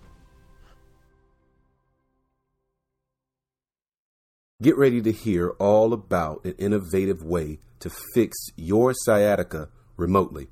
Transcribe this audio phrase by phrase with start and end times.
[4.61, 10.47] Get ready to hear all about an innovative way to fix your sciatica remotely.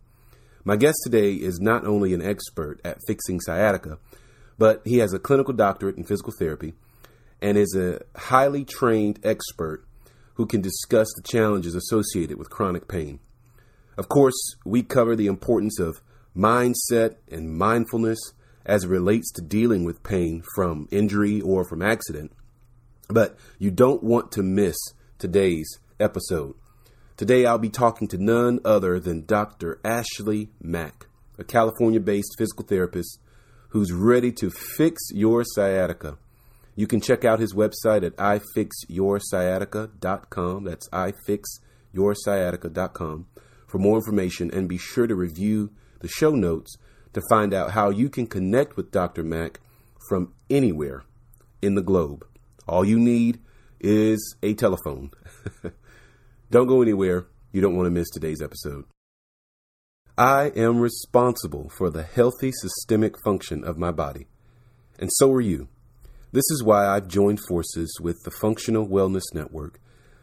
[0.66, 4.00] My guest today is not only an expert at fixing sciatica,
[4.58, 6.74] but he has a clinical doctorate in physical therapy
[7.42, 9.87] and is a highly trained expert
[10.38, 13.20] who can discuss the challenges associated with chronic pain.
[13.98, 16.02] Of course, we cover the importance of
[16.36, 18.20] mindset and mindfulness
[18.64, 22.32] as it relates to dealing with pain from injury or from accident.
[23.10, 24.76] But you don't want to miss
[25.18, 25.68] today's
[26.00, 26.54] episode.
[27.16, 29.80] Today I'll be talking to none other than Dr.
[29.84, 31.08] Ashley Mak,
[31.40, 33.20] a California based physical therapist
[33.70, 36.20] who's ready to fix your sciatica.
[36.78, 40.64] You can check out his website at ifixyoursciatica.com.
[40.64, 43.28] That's ifixyoursciatica.com
[43.66, 46.78] for more information and be sure to review the show notes
[47.14, 49.24] to find out how you can connect with Dr.
[49.24, 49.60] Mak
[50.08, 51.02] from anywhere
[51.64, 52.28] in the globe.
[52.68, 53.40] All you need
[53.80, 55.10] is a telephone.
[56.52, 57.26] don't go anywhere.
[57.52, 58.86] You don't want to miss today's episode.
[60.16, 64.28] I am responsible for the healthy systemic function of my body,
[65.00, 65.70] and so are you.
[66.32, 69.80] This is why I've joined forces with the Functional Wellness Network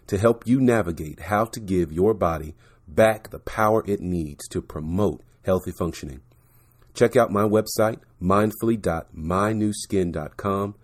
[0.06, 2.54] to help you navigate how to give your body
[2.86, 6.20] back the power it needs to promote healthy functioning.
[6.92, 10.74] Check out my website, mindfully.mynuskin.com.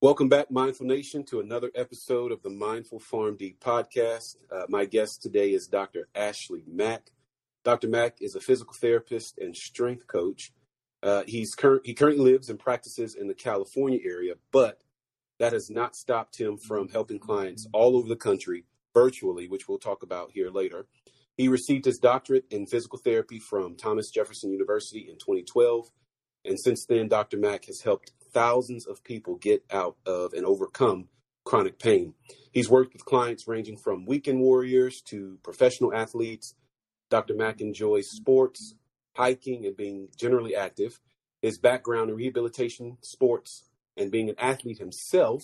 [0.02, 4.34] Welcome back, Mindful Nation, to another episode of the Mindful PharmD podcast.
[4.50, 6.08] Uh, my guest today is Dr.
[6.12, 7.12] Ashley Mak.
[7.62, 7.86] Dr.
[7.86, 10.50] Mak is a physical therapist and strength coach.
[11.04, 14.80] Uh, he's cur- he currently lives and practices in the California area, but
[15.38, 19.78] that has not stopped him from helping clients all over the country virtually, which we'll
[19.78, 20.86] talk about here later.
[21.36, 25.92] He received his doctorate in physical therapy from Thomas Jefferson University in 2012.
[26.44, 27.36] And since then, Dr.
[27.36, 31.08] Mak has helped thousands of people get out of and overcome
[31.44, 32.14] chronic pain.
[32.52, 36.54] He's worked with clients ranging from weekend warriors to professional athletes.
[37.10, 37.34] Dr.
[37.34, 38.74] Mak enjoys sports,
[39.16, 41.00] hiking, and being generally active.
[41.40, 43.64] His background in rehabilitation, sports,
[43.96, 45.42] and being an athlete himself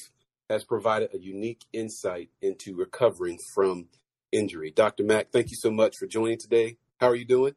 [0.48, 3.88] has provided a unique insight into recovering from
[4.32, 4.70] injury.
[4.70, 5.04] Dr.
[5.04, 6.78] Mak, thank you so much for joining today.
[7.00, 7.54] How are you doing?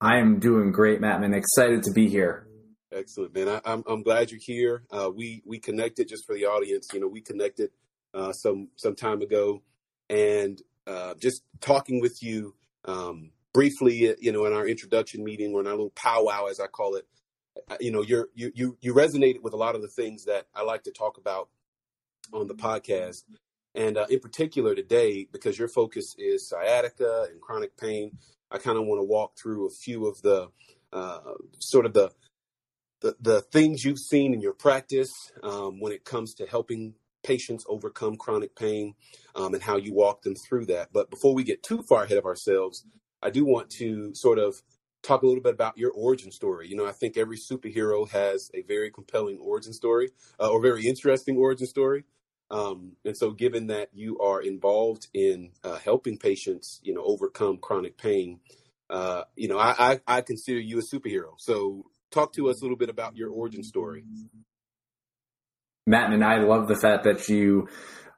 [0.00, 1.22] I am doing great, Matt.
[1.22, 2.47] I'm excited to be here.
[2.90, 3.48] Excellent, man.
[3.48, 4.84] I, I'm, I'm glad you're here.
[4.90, 6.88] Uh, we we connected just for the audience.
[6.92, 7.70] You know, we connected
[8.14, 9.62] uh, some some time ago,
[10.08, 12.54] and uh, just talking with you
[12.86, 16.66] um, briefly, you know, in our introduction meeting or in our little powwow, as I
[16.66, 17.06] call it,
[17.78, 20.62] you know, you're, you you you resonated with a lot of the things that I
[20.62, 21.50] like to talk about
[22.32, 23.24] on the podcast,
[23.74, 28.16] and uh, in particular today, because your focus is sciatica and chronic pain.
[28.50, 30.48] I kind of want to walk through a few of the
[30.90, 31.20] uh,
[31.58, 32.10] sort of the,
[33.00, 37.64] the the things you've seen in your practice um, when it comes to helping patients
[37.68, 38.94] overcome chronic pain
[39.34, 40.88] um, and how you walk them through that.
[40.92, 42.84] But before we get too far ahead of ourselves,
[43.22, 44.62] I do want to sort of
[45.02, 46.68] talk a little bit about your origin story.
[46.68, 50.10] You know, I think every superhero has a very compelling origin story
[50.40, 52.04] uh, or very interesting origin story.
[52.50, 57.58] Um, and so, given that you are involved in uh, helping patients, you know, overcome
[57.58, 58.40] chronic pain,
[58.88, 61.32] uh, you know, I, I, I consider you a superhero.
[61.36, 64.04] So, talk to us a little bit about your origin story.
[65.86, 67.68] Matt and I love the fact that you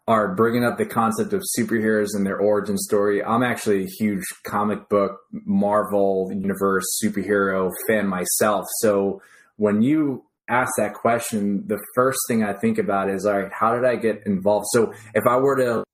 [0.09, 3.23] are bringing up the concept of superheroes and their origin story.
[3.23, 8.67] I'm actually a huge comic book, Marvel Universe superhero fan myself.
[8.81, 9.23] So
[9.57, 13.77] when you ask that question, the first thing I think about is, all right, how
[13.77, 14.67] did I get involved?
[14.71, 15.85] So if I were to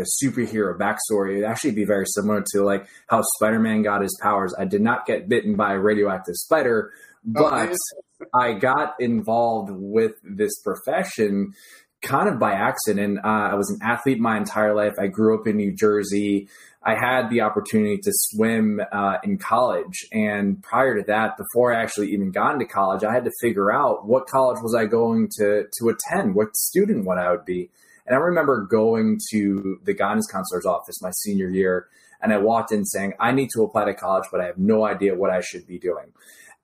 [0.00, 4.54] a superhero backstory, it'd actually be very similar to like how Spider-Man got his powers.
[4.58, 6.92] I did not get bitten by a radioactive spider,
[7.24, 11.54] but oh, I got involved with this profession
[12.02, 13.18] kind of by accident.
[13.24, 14.92] Uh, I was an athlete my entire life.
[15.00, 16.48] I grew up in New Jersey.
[16.82, 20.04] I had the opportunity to swim uh, in college.
[20.12, 23.72] And prior to that, before I actually even got into college, I had to figure
[23.72, 27.70] out what college was I going to, to attend, what student what I would be.
[28.06, 31.88] And I remember going to the guidance counselor's office my senior year,
[32.20, 34.84] and I walked in saying, I need to apply to college, but I have no
[34.84, 36.12] idea what I should be doing.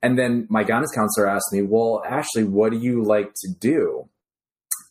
[0.03, 4.09] And then my guidance counselor asked me, Well, Ashley, what do you like to do?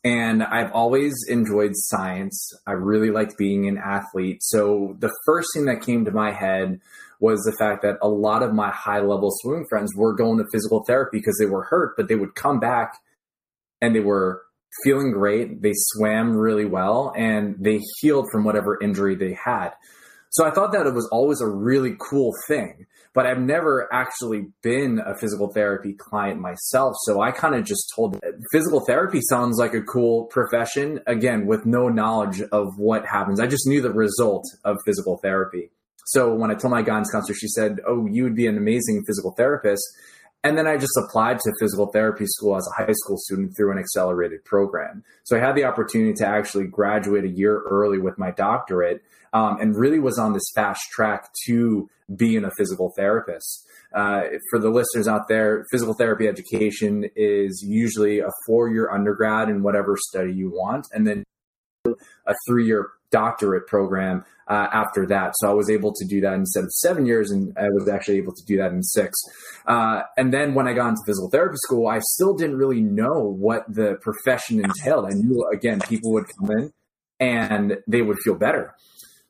[0.02, 2.52] And I've always enjoyed science.
[2.66, 4.38] I really liked being an athlete.
[4.40, 6.80] So the first thing that came to my head
[7.20, 10.46] was the fact that a lot of my high level swimming friends were going to
[10.50, 12.94] physical therapy because they were hurt, but they would come back
[13.82, 14.42] and they were
[14.84, 15.60] feeling great.
[15.60, 19.72] They swam really well and they healed from whatever injury they had.
[20.32, 24.46] So I thought that it was always a really cool thing, but I've never actually
[24.62, 26.94] been a physical therapy client myself.
[27.02, 28.20] So I kind of just told
[28.52, 33.40] physical therapy sounds like a cool profession, again, with no knowledge of what happens.
[33.40, 35.70] I just knew the result of physical therapy.
[36.06, 39.02] So when I told my guidance counselor, she said, Oh, you would be an amazing
[39.06, 39.82] physical therapist.
[40.42, 43.72] And then I just applied to physical therapy school as a high school student through
[43.72, 45.04] an accelerated program.
[45.24, 49.02] So I had the opportunity to actually graduate a year early with my doctorate
[49.32, 53.66] um, and really was on this fast track to being a physical therapist.
[53.94, 59.48] Uh, for the listeners out there, physical therapy education is usually a four year undergrad
[59.48, 61.24] in whatever study you want, and then
[61.86, 65.32] a three year doctorate program uh, after that.
[65.36, 68.18] So I was able to do that instead of seven years, and I was actually
[68.18, 69.18] able to do that in six.
[69.66, 73.20] Uh, and then when I got into physical therapy school, I still didn't really know
[73.20, 75.06] what the profession entailed.
[75.06, 76.72] I knew, again, people would come in
[77.20, 78.74] and they would feel better.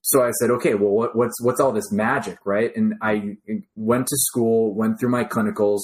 [0.02, 2.74] So I said, okay, well, what, what's what's all this magic, right?
[2.74, 3.36] And I
[3.76, 5.80] went to school, went through my clinicals,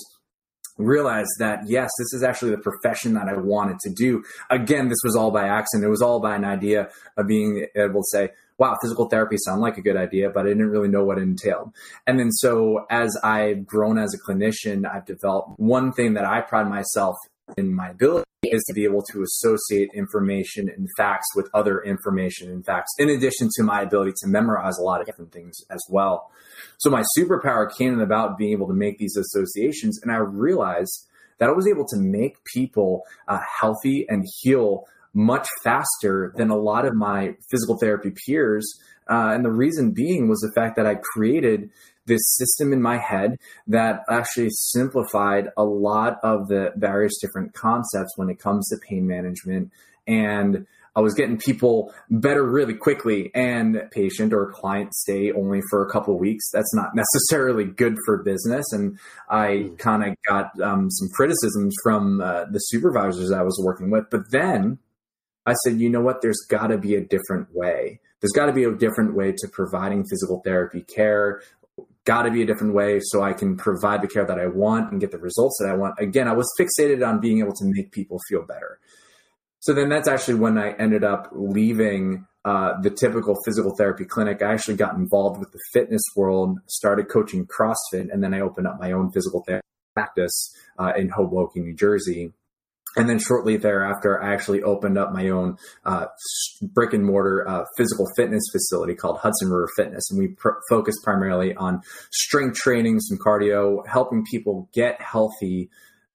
[0.78, 4.22] realized that yes, this is actually the profession that I wanted to do.
[4.50, 5.86] Again, this was all by accident.
[5.86, 9.62] It was all by an idea of being able to say, wow, physical therapy sounded
[9.62, 11.72] like a good idea, but I didn't really know what it entailed.
[12.06, 16.40] And then so as I've grown as a clinician, I've developed one thing that I
[16.40, 17.16] pride myself
[17.56, 22.50] in my ability is to be able to associate information and facts with other information
[22.50, 25.82] and facts, in addition to my ability to memorize a lot of different things as
[25.88, 26.30] well.
[26.78, 31.06] So my superpower came about being able to make these associations, and I realized
[31.38, 36.56] that I was able to make people uh, healthy and heal much faster than a
[36.56, 38.66] lot of my physical therapy peers.
[39.08, 41.70] Uh, and the reason being was the fact that I created
[42.06, 48.12] this system in my head that actually simplified a lot of the various different concepts
[48.16, 49.70] when it comes to pain management.
[50.06, 55.86] And I was getting people better really quickly and patient or client stay only for
[55.86, 56.48] a couple of weeks.
[56.50, 58.72] That's not necessarily good for business.
[58.72, 58.98] And
[59.28, 59.74] I hmm.
[59.76, 64.06] kind of got um, some criticisms from uh, the supervisors I was working with.
[64.10, 64.78] But then
[65.44, 66.22] I said, you know what?
[66.22, 68.00] There's got to be a different way.
[68.20, 71.42] There's got to be a different way to providing physical therapy care
[72.06, 74.90] got to be a different way so I can provide the care that I want
[74.90, 75.96] and get the results that I want.
[75.98, 78.78] Again, I was fixated on being able to make people feel better.
[79.60, 84.40] So then that's actually when I ended up leaving uh, the typical physical therapy clinic.
[84.40, 88.68] I actually got involved with the fitness world, started coaching CrossFit, and then I opened
[88.68, 92.32] up my own physical therapy practice uh, in Hoboken, New Jersey.
[92.96, 96.06] And then shortly thereafter, I actually opened up my own uh,
[96.62, 100.10] brick and mortar uh, physical fitness facility called Hudson River Fitness.
[100.10, 105.68] And we pr- focus primarily on strength training, some cardio, helping people get healthy.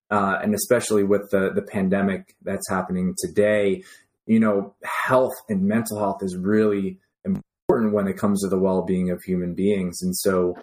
[0.10, 3.84] Uh, and especially with the, the pandemic that's happening today,
[4.26, 8.84] you know, health and mental health is really important when it comes to the well
[8.84, 10.02] being of human beings.
[10.02, 10.56] And so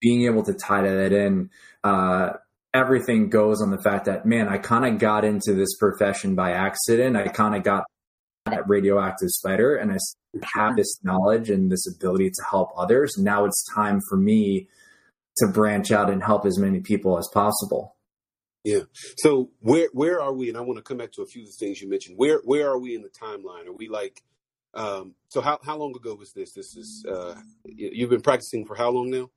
[0.00, 1.50] being able to tie that in,
[1.84, 2.30] uh,
[2.72, 6.52] everything goes on the fact that man i kind of got into this profession by
[6.52, 7.16] accident.
[7.16, 7.84] I kind of got
[8.46, 9.98] that radioactive spider and i
[10.54, 13.16] have this knowledge and this ability to help others.
[13.18, 14.68] Now it's time for me
[15.38, 17.96] to branch out and help as many people as possible.
[18.64, 18.82] Yeah.
[19.18, 20.48] So where where are we?
[20.48, 22.18] And i want to come back to a few of the things you mentioned.
[22.18, 23.66] Where where are we in the timeline?
[23.66, 24.22] Are we like
[24.74, 26.52] um so how how long ago was this?
[26.52, 27.34] This is uh
[27.64, 29.30] you've been practicing for how long now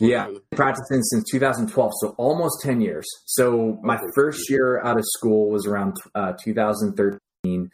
[0.00, 3.06] yeah, practicing since 2012, so almost 10 years.
[3.26, 7.70] So my first year out of school was around uh, 2013.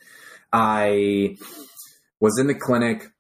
[0.53, 1.37] I
[2.21, 3.11] was in the clinic.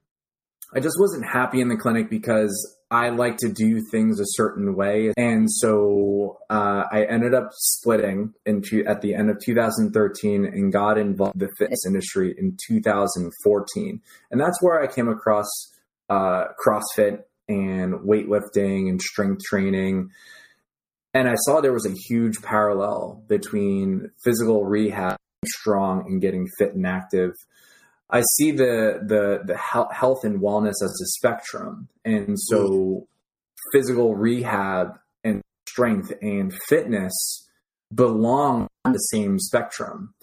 [0.74, 4.74] I just wasn't happy in the clinic because I like to do things a certain
[4.74, 10.72] way, and so uh, I ended up splitting into at the end of 2013 and
[10.72, 14.00] got involved in the fitness industry in 2014,
[14.30, 15.46] and that's where I came across
[16.08, 20.10] uh, CrossFit and weightlifting and strength training.
[21.14, 26.74] And I saw there was a huge parallel between physical rehab, strong, and getting fit
[26.74, 27.32] and active.
[28.10, 33.06] I see the the the health and wellness as a spectrum, and so
[33.72, 37.48] physical rehab and strength and fitness
[37.94, 40.14] belong on the same spectrum.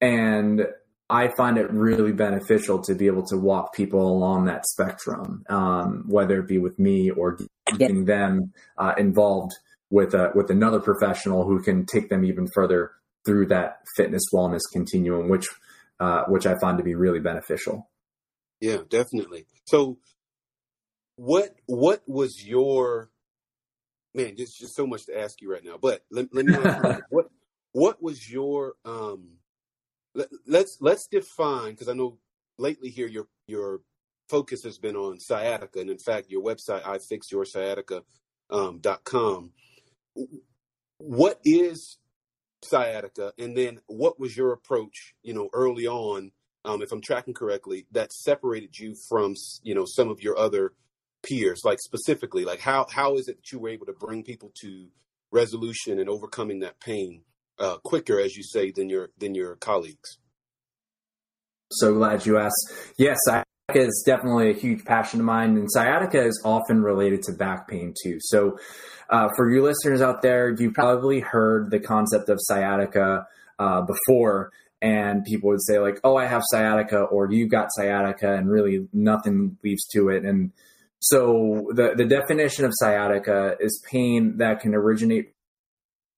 [0.00, 0.66] And
[1.10, 6.04] I find it really beneficial to be able to walk people along that spectrum, um,
[6.06, 7.38] whether it be with me or
[7.78, 9.52] getting them uh, involved
[9.90, 12.92] with a, with another professional who can take them even further
[13.24, 15.46] through that fitness wellness continuum, which
[16.00, 17.88] uh, which I find to be really beneficial.
[18.60, 19.46] Yeah, definitely.
[19.64, 19.98] So,
[21.16, 23.10] what what was your
[24.14, 24.34] man?
[24.36, 27.02] There's just so much to ask you right now, but let, let me ask you,
[27.10, 27.26] what
[27.72, 29.37] what was your um
[30.18, 32.18] let, let's let's define because I know
[32.58, 33.80] lately here your your
[34.28, 38.02] focus has been on sciatica, and in fact, your website I fix your sciatica
[38.50, 39.52] um, com.
[40.98, 41.98] What is
[42.62, 45.14] sciatica, and then what was your approach?
[45.22, 46.32] You know, early on,
[46.64, 50.72] um, if I'm tracking correctly, that separated you from you know some of your other
[51.22, 51.62] peers.
[51.64, 54.88] Like specifically, like how how is it that you were able to bring people to
[55.30, 57.22] resolution and overcoming that pain
[57.58, 60.18] uh, quicker, as you say, than your than your colleagues.
[61.70, 62.72] So glad you asked.
[62.96, 67.32] Yes, sciatica is definitely a huge passion of mine, and sciatica is often related to
[67.32, 68.18] back pain too.
[68.20, 68.58] So,
[69.10, 73.26] uh, for you listeners out there, you probably heard the concept of sciatica
[73.58, 74.50] uh, before,
[74.80, 78.88] and people would say like, "Oh, I have sciatica," or "You got sciatica," and really
[78.92, 80.24] nothing leads to it.
[80.24, 80.52] And
[81.00, 85.34] so, the the definition of sciatica is pain that can originate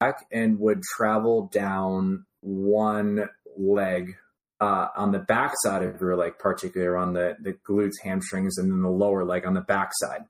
[0.00, 4.16] back and would travel down one leg
[4.60, 8.70] uh, on the back side of your leg, particularly on the, the glutes, hamstrings, and
[8.70, 10.24] then the lower leg on the back side.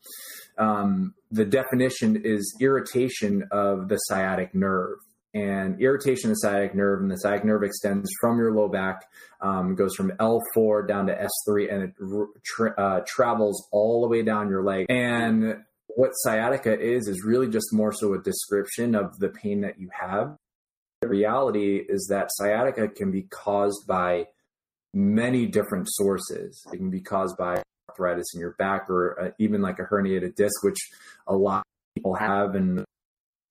[0.58, 4.98] Um, the definition is irritation of the sciatic nerve.
[5.32, 9.04] And irritation of the sciatic nerve, and the sciatic nerve extends from your low back,
[9.40, 11.94] um, goes from L4 down to S3, and it
[12.44, 14.86] tra- uh, travels all the way down your leg.
[14.88, 15.62] And
[15.96, 19.90] what sciatica is is really just more so a description of the pain that you
[19.98, 20.36] have.
[21.00, 24.26] The reality is that sciatica can be caused by
[24.92, 26.62] many different sources.
[26.72, 30.34] It can be caused by arthritis in your back or uh, even like a herniated
[30.34, 30.78] disc, which
[31.26, 32.84] a lot of people have and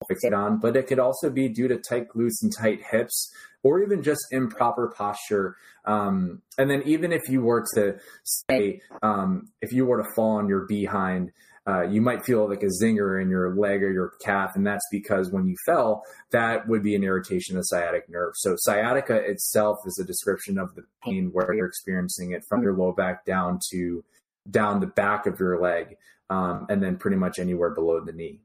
[0.08, 0.60] fix it on.
[0.60, 3.32] But it could also be due to tight glutes and tight hips,
[3.64, 5.58] or even just improper posture.
[5.86, 10.38] Um, and then even if you were to say, um, if you were to fall
[10.38, 11.32] on your behind,
[11.70, 14.86] uh, you might feel like a zinger in your leg or your calf, and that's
[14.90, 18.34] because when you fell, that would be an irritation of the sciatic nerve.
[18.38, 22.74] So sciatica itself is a description of the pain where you're experiencing it from your
[22.74, 24.04] low back down to
[24.50, 25.96] down the back of your leg,
[26.32, 28.42] um, and then pretty much anywhere below the knee.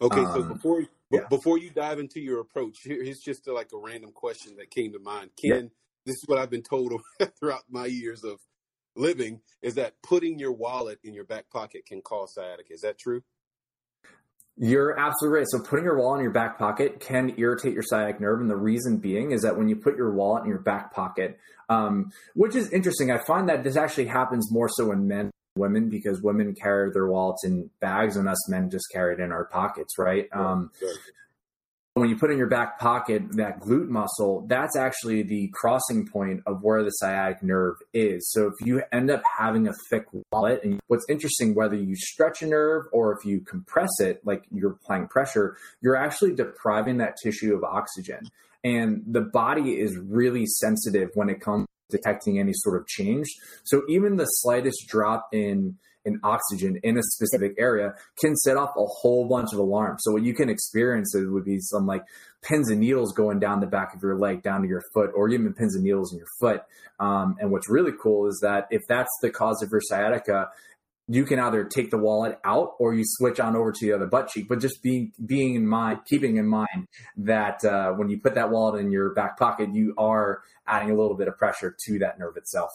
[0.00, 1.20] Okay, so um, before yeah.
[1.28, 4.70] before you dive into your approach, here, here's just a, like a random question that
[4.70, 5.30] came to mind.
[5.40, 5.62] Ken, yeah.
[6.04, 6.92] this is what I've been told
[7.40, 8.38] throughout my years of
[8.96, 12.72] living is that putting your wallet in your back pocket can cause sciatica.
[12.72, 13.22] Is that true?
[14.58, 15.46] You're absolutely right.
[15.50, 18.56] So putting your wallet in your back pocket can irritate your sciatic nerve, and the
[18.56, 21.38] reason being is that when you put your wallet in your back pocket,
[21.68, 25.88] um, which is interesting, I find that this actually happens more so in men women
[25.88, 29.46] because women carry their wallets in bags and us men just carry it in our
[29.46, 30.28] pockets, right?
[30.32, 30.70] Um,
[31.96, 36.42] when you put in your back pocket that glute muscle, that's actually the crossing point
[36.44, 38.30] of where the sciatic nerve is.
[38.32, 42.42] So if you end up having a thick wallet, and what's interesting, whether you stretch
[42.42, 47.14] a nerve or if you compress it, like you're applying pressure, you're actually depriving that
[47.22, 48.28] tissue of oxygen.
[48.62, 53.26] And the body is really sensitive when it comes to detecting any sort of change.
[53.64, 58.70] So even the slightest drop in in oxygen in a specific area can set off
[58.76, 60.00] a whole bunch of alarms.
[60.04, 62.02] So what you can experience it would be some like
[62.42, 65.28] pins and needles going down the back of your leg down to your foot, or
[65.28, 66.62] even pins and needles in your foot.
[66.98, 70.48] Um, and what's really cool is that if that's the cause of your sciatica,
[71.08, 74.06] you can either take the wallet out or you switch on over to the other
[74.06, 74.48] butt cheek.
[74.48, 78.50] But just being being in mind, keeping in mind that uh, when you put that
[78.50, 82.18] wallet in your back pocket, you are adding a little bit of pressure to that
[82.18, 82.70] nerve itself.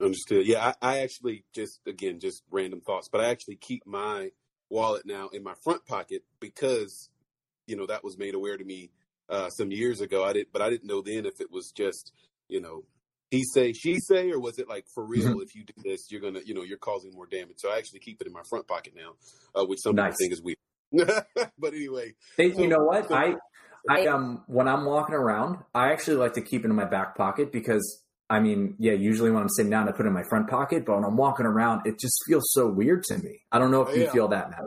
[0.00, 0.46] Understood.
[0.46, 4.30] Yeah, I, I, actually just again just random thoughts, but I actually keep my
[4.68, 7.08] wallet now in my front pocket because
[7.66, 8.90] you know that was made aware to me
[9.30, 10.22] uh, some years ago.
[10.22, 12.12] I did, but I didn't know then if it was just
[12.46, 12.84] you know
[13.30, 15.30] he say she say or was it like for real?
[15.30, 15.40] Mm-hmm.
[15.40, 17.56] If you do this, you're gonna you know you're causing more damage.
[17.56, 19.14] So I actually keep it in my front pocket now,
[19.58, 20.12] uh, which some nice.
[20.12, 20.56] people think is weird.
[21.58, 23.34] but anyway, hey, so, you know what so, I.
[23.88, 27.16] I um when I'm walking around, I actually like to keep it in my back
[27.16, 30.24] pocket because I mean, yeah, usually when I'm sitting down, I put it in my
[30.28, 33.42] front pocket, but when I'm walking around, it just feels so weird to me.
[33.52, 34.12] I don't know if you yeah.
[34.12, 34.60] feel that, Matt.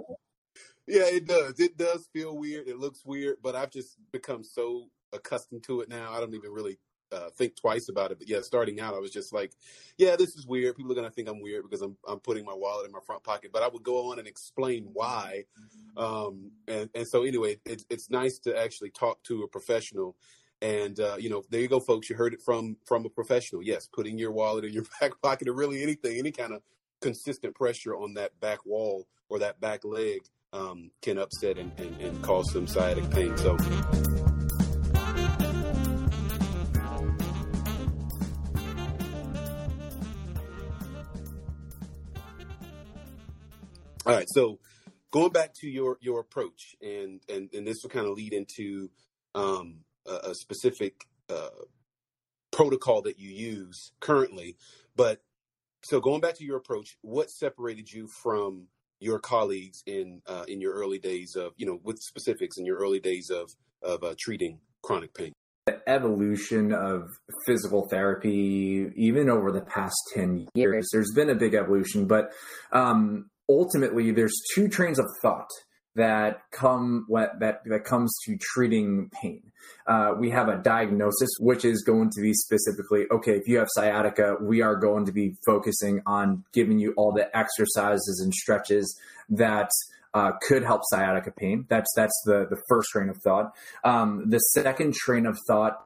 [0.88, 1.60] Yeah, it does.
[1.60, 2.68] It does feel weird.
[2.68, 6.12] It looks weird, but I've just become so accustomed to it now.
[6.14, 6.80] I don't even really
[7.12, 8.20] uh, think twice about it.
[8.20, 9.52] But yeah, starting out, I was just like,
[9.98, 10.76] yeah, this is weird.
[10.76, 13.24] People are gonna think I'm weird because I'm I'm putting my wallet in my front
[13.24, 13.52] pocket.
[13.52, 15.46] But I would go on and explain why.
[15.98, 20.16] Um, and and so anyway, it's it's nice to actually talk to a professional
[20.62, 22.10] and uh, you know, there you go, folks.
[22.10, 23.64] You heard it from from a professional.
[23.64, 26.62] Yes, putting your wallet in your back pocket or really anything, any kind of
[27.02, 32.00] consistent pressure on that back wall or that back leg um, can upset and, and,
[32.02, 33.38] and cause some sciatic pain.
[33.38, 33.58] So.
[44.06, 44.58] All right, so
[45.12, 48.90] going back to your your approach, and and and this will kind of lead into
[49.36, 51.50] um, a, a specific uh,
[52.52, 54.58] protocol that you use currently.
[54.96, 55.22] But
[55.84, 58.68] so going back to your approach, what separated you from
[59.00, 62.78] your colleagues in uh, in your early days of you know with specifics in your
[62.78, 63.50] early days of
[63.82, 65.32] of uh, treating chronic pain?
[65.66, 67.04] The evolution of
[67.46, 72.08] physical therapy, even over the past ten years, there's been a big evolution.
[72.08, 72.32] But
[72.72, 75.50] um, ultimately, there's two trains of thought
[76.00, 77.06] that come
[77.40, 79.44] that that comes to treating pain.
[79.86, 83.34] Uh, we have a diagnosis, which is going to be specifically okay.
[83.34, 87.26] If you have sciatica, we are going to be focusing on giving you all the
[87.38, 88.98] exercises and stretches
[89.30, 89.70] that
[90.14, 91.66] uh, could help sciatica pain.
[91.70, 93.54] That's that's the the first train of thought.
[93.84, 95.86] Um, the second train of thought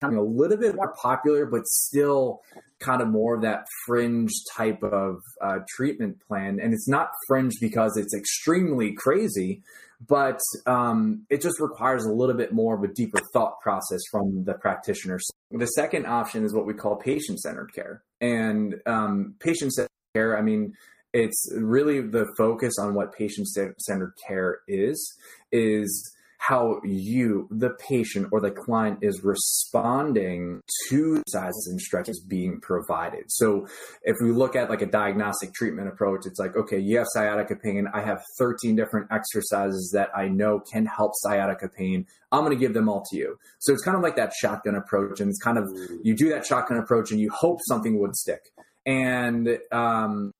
[0.00, 2.40] becoming a little bit more popular, but still
[2.78, 6.58] kind of more of that fringe type of uh, treatment plan.
[6.60, 9.62] And it's not fringe because it's extremely crazy,
[10.08, 14.44] but um, it just requires a little bit more of a deeper thought process from
[14.44, 15.18] the practitioner.
[15.50, 18.02] The second option is what we call patient centered care.
[18.20, 20.72] And um, patient centered care, I mean,
[21.12, 25.14] it's really the focus on what patient centered care is,
[25.52, 32.58] is how you, the patient or the client, is responding to sizes and stretches being
[32.62, 33.24] provided.
[33.28, 33.66] So
[34.04, 37.56] if we look at like a diagnostic treatment approach, it's like, okay, you have sciatica
[37.56, 37.86] pain.
[37.92, 42.06] I have 13 different exercises that I know can help sciatica pain.
[42.32, 43.36] I'm going to give them all to you.
[43.58, 45.20] So it's kind of like that shotgun approach.
[45.20, 45.98] And it's kind of, mm.
[46.02, 48.40] you do that shotgun approach and you hope something would stick.
[48.86, 50.32] And, um,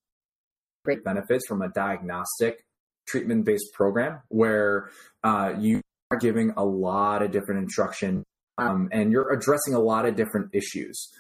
[0.83, 2.65] great benefits from a diagnostic
[3.07, 4.89] treatment based program where
[5.25, 5.83] uh, you are
[6.19, 8.25] giving a lot of different instruction
[8.61, 11.11] um, and you're addressing a lot of different issues.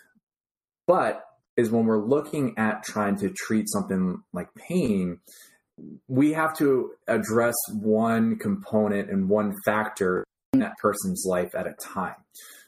[0.87, 1.25] But
[1.57, 5.21] is when we're looking at trying to treat something like pain,
[6.09, 11.75] we have to address one component and one factor in that person's life at a
[11.81, 12.17] time.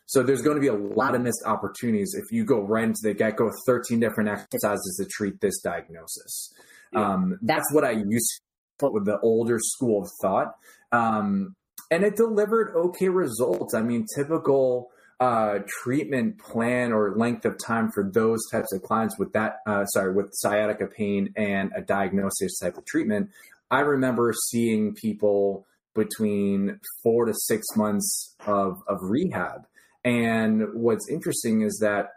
[0.07, 3.01] So there's going to be a lot of missed opportunities if you go right into
[3.03, 6.53] the get go 13 different exercises to treat this diagnosis.
[6.93, 7.13] Yeah.
[7.13, 8.41] Um, that's what I used to
[8.79, 10.55] put with the older school of thought.
[10.93, 11.55] Um,
[11.93, 13.75] and it delivered okay results.
[13.75, 19.19] I mean, typical uh, treatment plan or length of time for those types of clients
[19.19, 23.29] with that, uh, sorry, with sciatica pain and a diagnosis type of treatment.
[23.71, 29.67] I remember seeing people between four to six months of, of rehab.
[30.03, 32.09] And what's interesting is that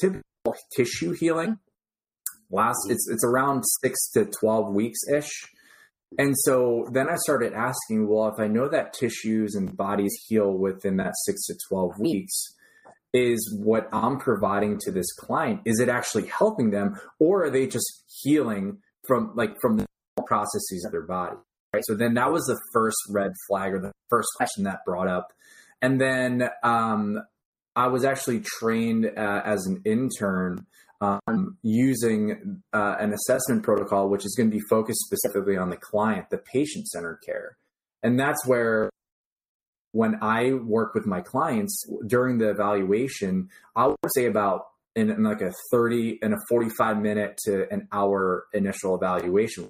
[0.00, 0.22] typical
[0.76, 1.58] tissue healing
[2.52, 5.48] lasts, it's, it's around six to 12 weeks ish
[6.16, 10.50] And so then I started asking, well, if I know that tissues and bodies heal
[10.50, 12.32] within that six to 12 weeks,
[13.12, 17.66] is what I'm providing to this client, is it actually helping them or are they
[17.66, 19.86] just healing from like from the
[20.26, 21.36] processes of their body?
[21.72, 21.82] Right.
[21.86, 25.32] So then that was the first red flag or the first question that brought up.
[25.82, 27.20] And then um,
[27.76, 30.66] I was actually trained uh, as an intern
[31.00, 35.76] um, using uh, an assessment protocol, which is going to be focused specifically on the
[35.76, 37.56] client, the patient centered care.
[38.02, 38.90] And that's where,
[39.92, 45.22] when I work with my clients during the evaluation, I would say about in, in
[45.22, 49.68] like a 30 and a 45 minute to an hour initial evaluation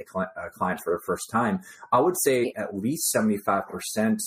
[0.00, 1.60] a client for the first time,
[1.92, 4.18] I would say at least 75%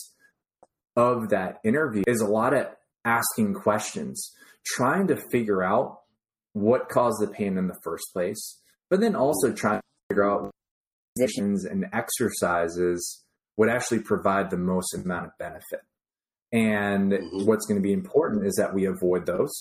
[0.96, 2.68] of that interview is a lot of
[3.06, 4.34] asking questions,
[4.66, 5.99] trying to figure out
[6.60, 10.52] what caused the pain in the first place, but then also trying to figure out
[11.16, 13.24] positions and exercises
[13.58, 15.82] would actually provide the most amount of benefit.
[16.52, 17.46] And mm-hmm.
[17.46, 19.52] what's going to be important is that we avoid those.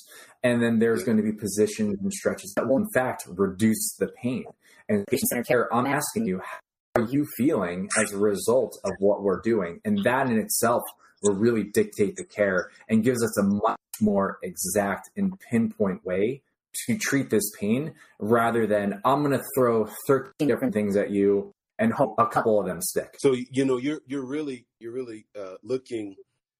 [0.42, 4.08] And then there's going to be positions and stretches that will, in fact, reduce the
[4.22, 4.44] pain.
[4.88, 8.92] And patient centered care, I'm asking you, how are you feeling as a result of
[9.00, 9.80] what we're doing?
[9.84, 10.82] And that in itself
[11.22, 16.42] will really dictate the care and gives us a much more exact and pinpoint way
[16.87, 21.52] to treat this pain rather than I'm going to throw 13 different things at you
[21.78, 23.14] and hope a couple of them stick.
[23.18, 26.16] So you know you're you're really you're really uh, looking,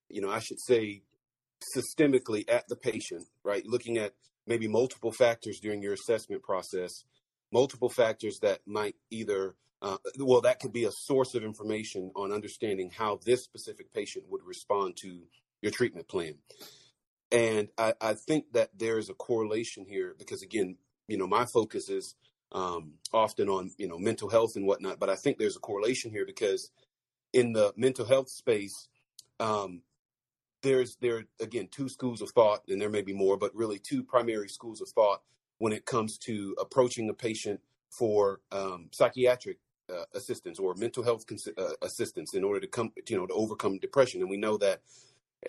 [0.09, 1.03] you know, I should say
[1.77, 3.65] systemically at the patient, right?
[3.67, 4.13] Looking at
[4.47, 6.91] maybe multiple factors during your assessment process,
[7.53, 12.33] multiple factors that might either uh, well, that could be a source of information on
[12.33, 15.23] understanding how this specific patient would respond to
[15.63, 16.35] your treatment plan.
[17.31, 20.77] And I, I think that there is a correlation here because, again,
[21.09, 22.15] you know, my focus is
[22.53, 24.99] um, often on, you know, mental health and whatnot.
[24.99, 26.71] But I think there's a correlation here because
[27.33, 28.89] in the mental health space,
[29.41, 29.83] um,
[30.63, 34.03] there's there again two schools of thought, and there may be more, but really two
[34.03, 35.23] primary schools of thought
[35.59, 37.61] when it comes to approaching a patient
[37.91, 39.59] for um, psychiatric
[39.91, 43.35] uh, assistance or mental health cons- uh, assistance in order to come, you know, to
[43.35, 44.21] overcome depression.
[44.21, 44.81] And we know that,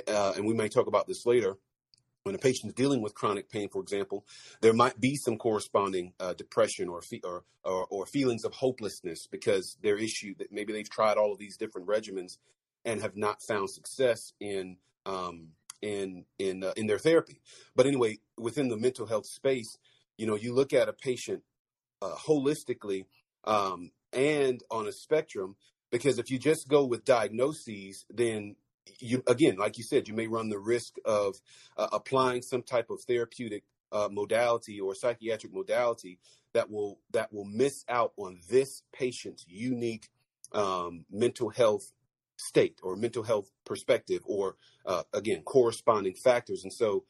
[0.08, 1.58] uh, and we may talk about this later
[2.24, 4.26] when a patient is dealing with chronic pain, for example,
[4.62, 9.28] there might be some corresponding uh, depression or, fe- or, or, or feelings of hopelessness
[9.28, 12.38] because their issue that maybe they've tried all of these different regimens
[12.86, 15.50] and have not found success in um,
[15.82, 17.42] in in uh, in their therapy.
[17.76, 19.78] But anyway, within the mental health space,
[20.18, 21.44] you know, you look at a patient
[22.02, 23.06] uh, holistically
[23.46, 25.56] um, and on a spectrum
[25.92, 28.56] because if you just go with diagnoses, then
[29.00, 31.36] you again, like you said, you may run the risk of
[31.78, 36.20] uh, applying some type of therapeutic uh, modality or psychiatric modality
[36.54, 40.10] that will that will miss out on this patient's unique
[40.52, 41.92] um, mental health
[42.38, 46.64] state or mental health perspective or uh, again corresponding factors.
[46.64, 47.04] And so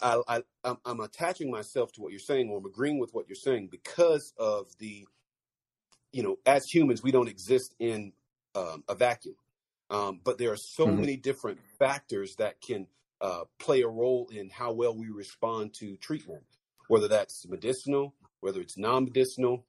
[0.00, 3.36] I, I I'm, attaching myself to what you're saying or I'm agreeing with what you're
[3.36, 5.06] saying because of the
[6.12, 8.12] you know as humans we don't exist in
[8.54, 9.36] um, a vacuum
[9.92, 11.00] um, but there are so mm-hmm.
[11.00, 12.86] many different factors that can
[13.20, 16.42] uh, play a role in how well we respond to treatment,
[16.88, 19.64] whether that's medicinal, whether it's non-medicinal.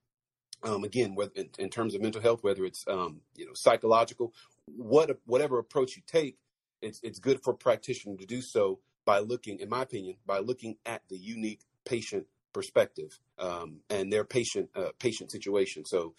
[0.63, 4.33] Um, again, whether in, in, terms of mental health, whether it's um, you know psychological,
[4.65, 6.37] what whatever approach you take,
[6.81, 10.39] it's it's good for a practitioner to do so by looking, in my opinion, by
[10.39, 15.83] looking at the unique patient perspective um, and their patient uh, patient situation.
[15.83, 16.13] So,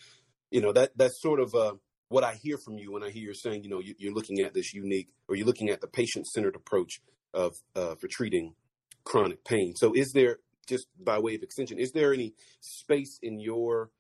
[0.51, 1.75] you know that that's sort of uh,
[2.15, 4.39] what I hear from you when I hear you saying, you know, you, are looking
[4.39, 7.03] at this unique, or you're looking at the patient-centered approach
[7.35, 8.55] of uh, for treating
[9.03, 9.75] chronic pain.
[9.75, 13.91] So, is there just by way of extension, is there any space in your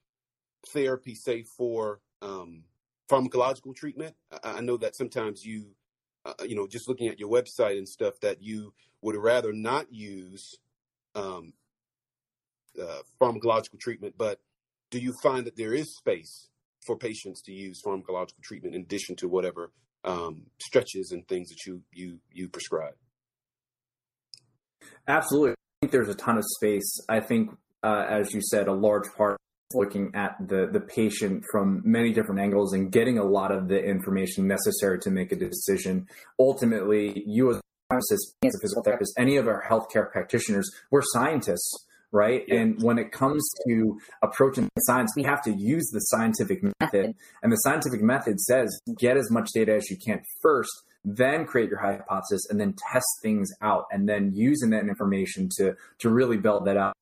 [0.68, 2.62] therapy, say for um,
[3.11, 4.14] pharmacological treatment?
[4.44, 5.74] I, I, know that sometimes you,
[6.24, 9.92] uh, you know, just looking at your website and stuff, that you would rather not
[9.92, 10.57] use
[11.16, 11.53] um,
[12.81, 14.40] uh, pharmacological treatment, but
[14.90, 16.48] do you find that there is space
[16.87, 19.70] for patients to use pharmacological treatment in addition to whatever
[20.05, 22.94] um, stretches and things that you you you prescribe.
[25.09, 27.01] Absolutely, I think there's a ton of space.
[27.09, 27.51] I think,
[27.83, 29.38] uh, as you said, a large part
[29.73, 33.83] looking at the the patient from many different angles and getting a lot of the
[33.83, 36.07] information necessary to make a decision.
[36.38, 41.03] Ultimately, you as a pharmacist, as a physical therapist, any of our healthcare practitioners, we're
[41.03, 41.84] scientists
[42.14, 42.44] right?
[42.46, 42.61] Yeah.
[42.61, 47.14] And when it comes to approaching science, we have to use the scientific method.
[47.42, 50.70] And the scientific method says get as much data as you can first,
[51.05, 55.74] then create your hypothesis, and then test things out, and then using that information to
[55.98, 56.94] to really build that up.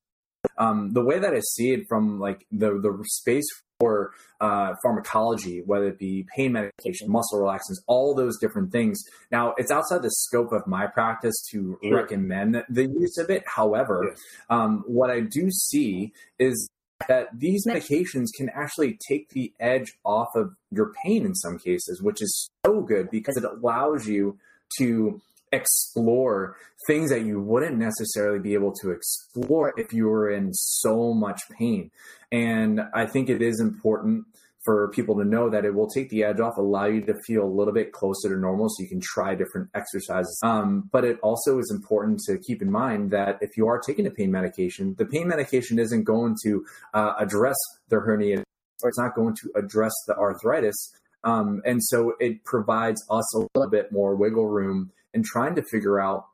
[0.58, 3.46] Um, the way that I see it from like the the space
[3.82, 9.02] or uh, pharmacology, whether it be pain medication, muscle relaxants, all those different things.
[9.32, 11.96] Now, it's outside the scope of my practice to sure.
[11.96, 13.42] recommend the use of it.
[13.46, 14.20] However, yes.
[14.48, 16.68] um, what I do see is
[17.08, 22.00] that these medications can actually take the edge off of your pain in some cases,
[22.00, 24.38] which is so good because it allows you
[24.78, 25.20] to
[25.52, 31.12] explore things that you wouldn't necessarily be able to explore if you were in so
[31.12, 31.90] much pain.
[32.30, 34.24] And I think it is important
[34.64, 37.44] for people to know that it will take the edge off, allow you to feel
[37.44, 40.38] a little bit closer to normal so you can try different exercises.
[40.42, 44.06] Um, but it also is important to keep in mind that if you are taking
[44.06, 47.56] a pain medication, the pain medication isn't going to uh, address
[47.88, 48.44] the hernia
[48.82, 50.92] or it's not going to address the arthritis.
[51.24, 55.62] Um, and so it provides us a little bit more wiggle room in trying to
[55.70, 56.26] figure out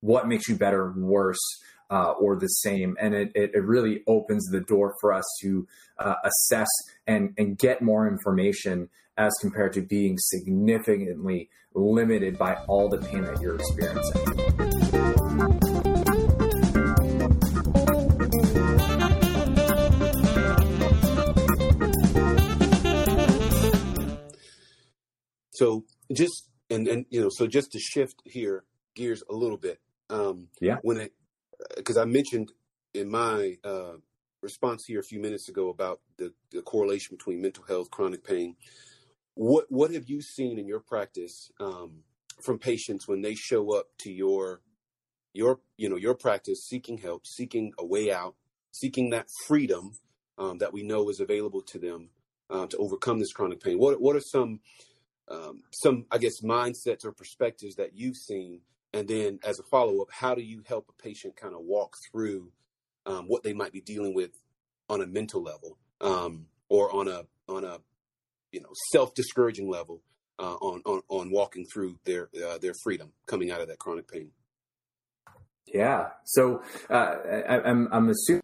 [0.00, 1.40] what makes you better, worse,
[1.90, 2.96] uh, or the same.
[3.00, 5.66] And it, it, really opens the door for us to
[5.98, 6.68] uh, assess
[7.06, 13.22] and, and get more information as compared to being significantly limited by all the pain
[13.22, 15.26] that you're experiencing.
[25.52, 29.80] So just and and you know so just to shift here gears a little bit
[30.10, 31.12] um yeah when it
[31.76, 32.52] because I mentioned
[32.94, 33.94] in my uh,
[34.42, 38.56] response here a few minutes ago about the, the, correlation between mental health, chronic pain.
[39.34, 42.04] What what have you seen in your practice um,
[42.42, 44.60] from patients when they show up to your
[45.34, 48.34] your you know your practice seeking help, seeking a way out,
[48.72, 49.92] seeking that freedom
[50.38, 52.08] um, that we know is available to them
[52.48, 53.78] uh, to overcome this chronic pain?
[53.78, 54.60] What what are some
[55.28, 58.60] um, some I guess mindsets or perspectives that you've seen
[58.96, 61.94] and then as a follow up, how do you help a patient kind of walk
[62.10, 62.50] through
[63.04, 64.30] um, what they might be dealing with
[64.88, 67.78] on a mental level um, or on a on a
[68.52, 70.00] you know self discouraging level
[70.38, 74.10] uh, on, on on walking through their uh, their freedom coming out of that chronic
[74.10, 74.30] pain?
[75.66, 76.08] Yeah.
[76.24, 77.16] So uh,
[77.48, 78.42] I, I'm I'm assuming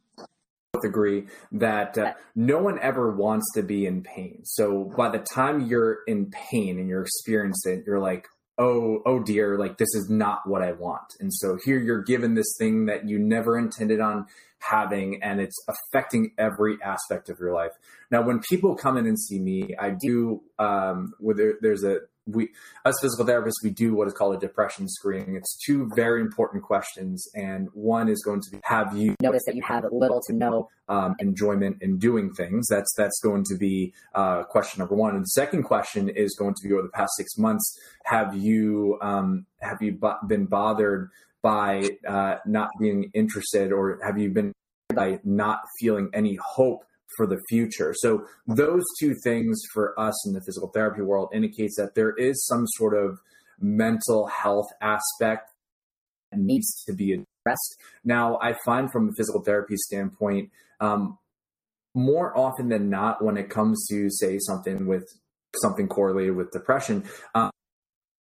[0.84, 4.42] agree that uh, no one ever wants to be in pain.
[4.44, 8.26] So by the time you're in pain and you're experiencing it, you're like,
[8.58, 11.14] oh oh dear like this is not what i want.
[11.20, 14.26] And so here you're given this thing that you never intended on
[14.58, 17.72] having and it's affecting every aspect of your life.
[18.10, 22.50] Now when people come in and see me i do um where there's a we
[22.84, 25.36] as physical therapists we do what is called a depression screening.
[25.36, 29.56] It's two very important questions and one is going to be have you noticed that
[29.56, 32.66] you have little to no um, enjoyment in doing things.
[32.68, 35.14] That's that's going to be uh, question number one.
[35.14, 38.98] And the second question is going to be over the past six months have you
[39.00, 41.10] um, have you been bothered
[41.42, 44.52] by uh, not being interested or have you been
[44.94, 46.84] by not feeling any hope
[47.16, 47.94] for the future.
[47.96, 52.44] So those two things for us in the physical therapy world indicates that there is
[52.46, 53.18] some sort of
[53.60, 55.50] mental health aspect
[56.30, 57.76] that needs to be addressed.
[58.04, 61.18] Now, I find from a physical therapy standpoint, um,
[61.94, 65.04] more often than not, when it comes to say something with
[65.60, 67.50] something correlated with depression, um,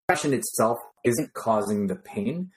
[0.08, 2.52] depression itself isn't causing the pain.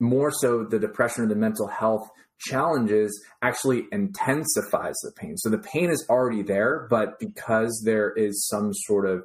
[0.00, 2.08] More so, the depression or the mental health
[2.40, 5.36] challenges actually intensifies the pain.
[5.36, 9.24] So the pain is already there, but because there is some sort of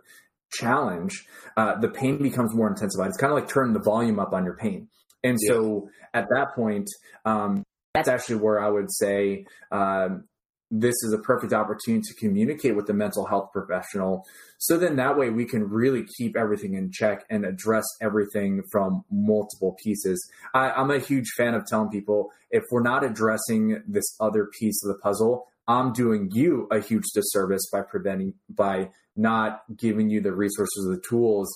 [0.52, 1.26] challenge,
[1.58, 3.08] uh, the pain becomes more intensified.
[3.08, 4.90] It's kind of like turning the volume up on your pain.
[5.24, 5.54] And yeah.
[5.54, 6.90] so at that point,
[7.26, 10.26] um, that's actually where I would say um,
[10.72, 14.26] this is a perfect opportunity to communicate with the mental health professional.
[14.58, 19.04] So then that way we can really keep everything in check and address everything from
[19.12, 20.28] multiple pieces.
[20.54, 24.84] I, I'm a huge fan of telling people if we're not addressing this other piece
[24.84, 30.22] of the puzzle, I'm doing you a huge disservice by preventing, by not giving you
[30.22, 31.48] the resources, the tools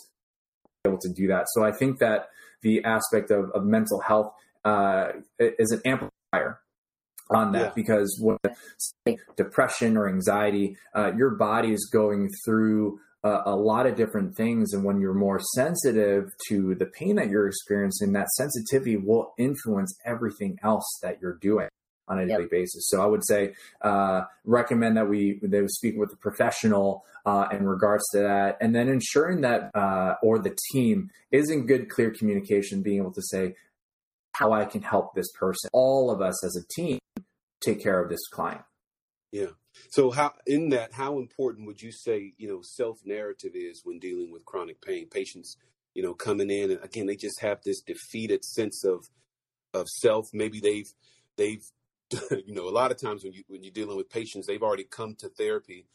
[0.86, 1.46] able to do that.
[1.54, 2.30] So I think that
[2.62, 4.34] the aspect of, of mental health
[4.66, 6.60] uh, is an amplifier
[7.30, 7.72] on that yeah.
[7.76, 13.96] because when depression or anxiety, uh, your body is going through uh, a lot of
[13.96, 14.74] different things.
[14.74, 19.98] And when you're more sensitive to the pain that you're experiencing, that sensitivity will influence
[20.06, 21.70] everything else that you're doing
[22.08, 22.52] on a daily yep.
[22.52, 22.88] basis.
[22.90, 27.68] So I would say uh, recommend that we they speak with a professional uh, in
[27.68, 32.10] regards to that, and then ensuring that uh, or the team is in good, clear
[32.10, 33.56] communication, being able to say
[34.34, 35.70] how I can help this person.
[35.74, 37.00] All of us as a team
[37.62, 38.62] take care of this client.
[39.32, 39.52] Yeah.
[39.90, 44.00] So how in that how important would you say, you know, self narrative is when
[44.00, 45.08] dealing with chronic pain?
[45.10, 45.58] Patients,
[45.94, 49.06] you know, coming in and again they just have this defeated sense of
[49.74, 50.28] of self.
[50.34, 50.92] Maybe they've
[51.38, 51.64] they've
[52.32, 54.84] you know, a lot of times when you when you're dealing with patients, they've already
[54.84, 55.86] come to therapy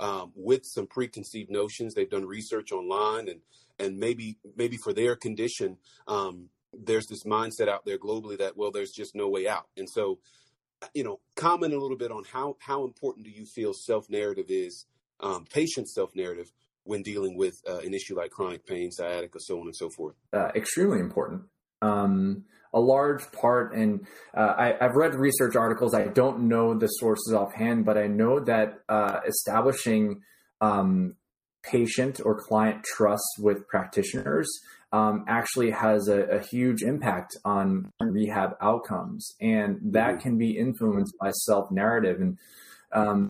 [0.00, 1.94] um, with some preconceived notions.
[1.94, 3.40] They've done research online, and
[3.78, 6.48] and maybe maybe for their condition, um,
[6.82, 9.66] there's this mindset out there globally that well, there's just no way out.
[9.76, 10.18] And so,
[10.94, 14.46] you know, comment a little bit on how how important do you feel self narrative
[14.48, 14.86] is,
[15.20, 16.52] um, patient self narrative
[16.84, 20.14] when dealing with uh, an issue like chronic pain, sciatica, so on and so forth.
[20.32, 21.42] Uh, extremely important.
[21.82, 24.06] Um, a large part, and
[24.36, 25.94] uh, I, have read research articles.
[25.94, 30.22] I don't know the sources offhand, but I know that uh, establishing
[30.60, 31.14] um,
[31.62, 34.48] patient or client trust with practitioners
[34.94, 40.20] um, actually has a, a, huge impact on rehab outcomes, and that mm-hmm.
[40.20, 42.20] can be influenced by self narrative.
[42.20, 42.38] And
[42.92, 43.28] um,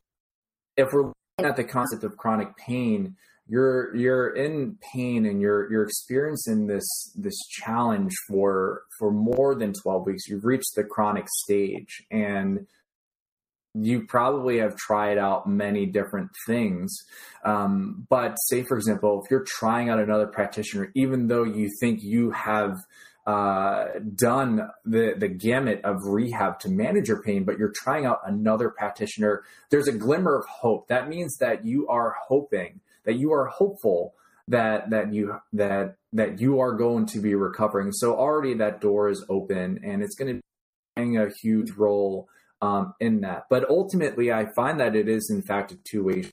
[0.77, 3.17] if we're looking at the concept of chronic pain,
[3.49, 9.73] you're you're in pain and you're you're experiencing this this challenge for for more than
[9.73, 12.67] 12 weeks you've reached the chronic stage and
[13.75, 16.97] you probably have tried out many different things
[17.45, 22.03] um, but say for example if you're trying out another practitioner even though you think
[22.03, 22.77] you have
[23.27, 28.19] uh, done the the gamut of rehab to manage your pain, but you're trying out
[28.27, 29.43] another practitioner.
[29.71, 30.89] There's a glimmer of hope.
[30.89, 34.15] That means that you are hoping that you are hopeful
[34.49, 37.93] that that you that that you are going to be recovering.
[37.93, 40.41] So already that door is open, and it's going to be
[40.95, 42.29] playing a huge role
[42.61, 43.45] um, in that.
[43.51, 46.25] But ultimately, I find that it is in fact a two way.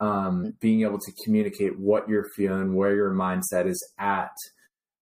[0.00, 4.32] Um, being able to communicate what you're feeling, where your mindset is at,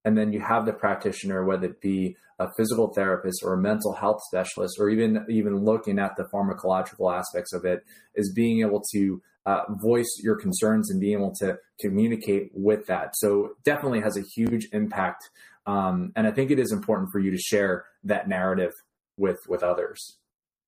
[0.05, 3.95] and then you have the practitioner, whether it be a physical therapist or a mental
[3.95, 8.83] health specialist, or even even looking at the pharmacological aspects of it, is being able
[8.93, 13.17] to uh, voice your concerns and being able to communicate with that.
[13.17, 15.29] So definitely has a huge impact.
[15.67, 18.73] Um, and I think it is important for you to share that narrative
[19.17, 20.19] with with others.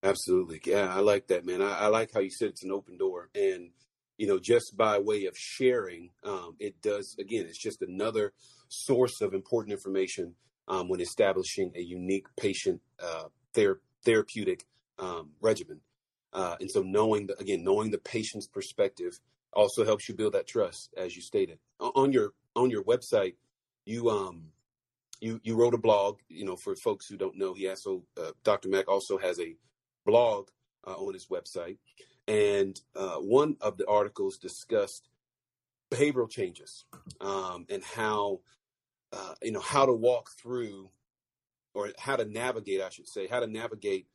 [0.05, 1.63] Absolutely, yeah, I like that, man.
[1.63, 3.71] I, I like how you said it's an open door, and
[4.19, 7.47] you know, just by way of sharing, um, it does again.
[7.49, 8.35] It's just another
[8.69, 10.35] source of important information
[10.69, 14.67] um, when establishing a unique patient uh, ther- therapeutic
[14.99, 15.81] um, regimen.
[16.35, 19.19] Uh, and so knowing the, again, knowing the patient's perspective
[19.55, 21.59] also helps you build that trust, as you stated.
[21.81, 23.37] On your on your website,
[23.87, 24.49] you um
[25.21, 26.19] you you wrote a blog.
[26.29, 28.69] You know, for folks who don't know, he also uh, Dr.
[28.69, 29.57] Mak also has a
[30.05, 30.49] blog
[30.87, 31.79] uh, on his website,
[32.29, 35.09] and uh, one of the articles discussed
[35.91, 36.85] behavioral changes
[37.21, 38.41] um, and how
[39.13, 40.91] uh, you know how to walk through
[41.75, 44.07] or how to navigate, I should say, how to navigate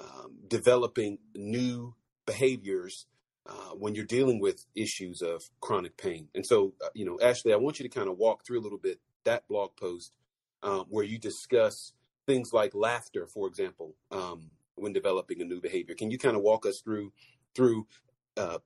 [0.00, 1.94] um, developing new
[2.26, 3.06] behaviors
[3.46, 6.28] uh, when you're dealing with issues of chronic pain.
[6.34, 8.62] And so, uh, you know, Ashley, I want you to kind of walk through a
[8.62, 10.12] little bit that blog post
[10.62, 11.92] um, where you discuss
[12.26, 15.94] things like laughter, for example, um, when developing a new behavior.
[15.94, 17.12] Can you kind of walk us through
[17.54, 17.86] through
[18.36, 18.58] uh,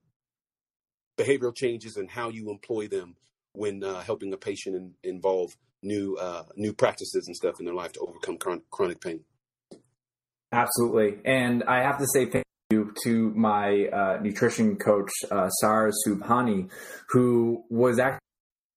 [1.17, 3.17] behavioral changes and how you employ them
[3.53, 7.75] when uh, helping a patient in, involve new uh, new practices and stuff in their
[7.75, 9.21] life to overcome chronic chronic pain?
[10.53, 11.19] Absolutely.
[11.25, 16.71] And I have to say thank you to my uh, nutrition coach, uh, Sarah Subhani,
[17.09, 18.26] who was actually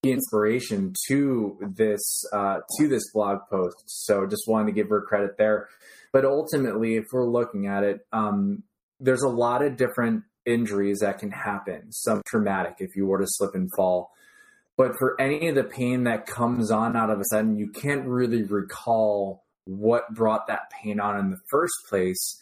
[0.04, 3.84] inspiration to this uh, to this blog post.
[3.88, 5.68] So just wanted to give her credit there.
[6.12, 8.64] But ultimately, if we're looking at it, um,
[9.00, 11.92] there's a lot of different injuries that can happen.
[11.92, 14.12] Some traumatic if you were to slip and fall.
[14.78, 18.08] But for any of the pain that comes on out of a sudden, you can't
[18.08, 22.42] really recall what brought that pain on in the first place,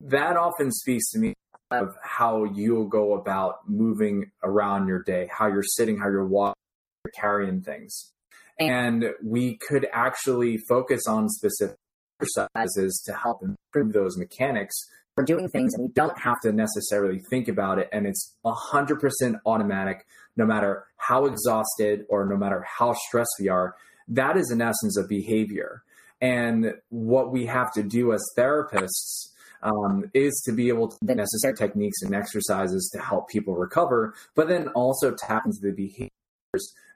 [0.00, 1.34] that often speaks to me
[1.70, 6.61] of how you'll go about moving around your day, how you're sitting, how you're walking,
[7.10, 8.12] carrying things.
[8.58, 11.76] And we could actually focus on specific
[12.20, 14.74] exercises to help improve those mechanics.
[15.16, 17.88] We're doing things and we don't have to necessarily think about it.
[17.92, 23.74] And it's 100% automatic, no matter how exhausted or no matter how stressed we are.
[24.08, 25.82] That is, in essence, a behavior.
[26.20, 29.28] And what we have to do as therapists
[29.62, 34.14] um, is to be able to the necessary techniques and exercises to help people recover,
[34.34, 36.10] but then also tap into the behaviors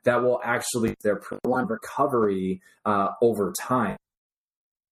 [0.04, 3.96] that will actually their prolonged recovery uh, over time.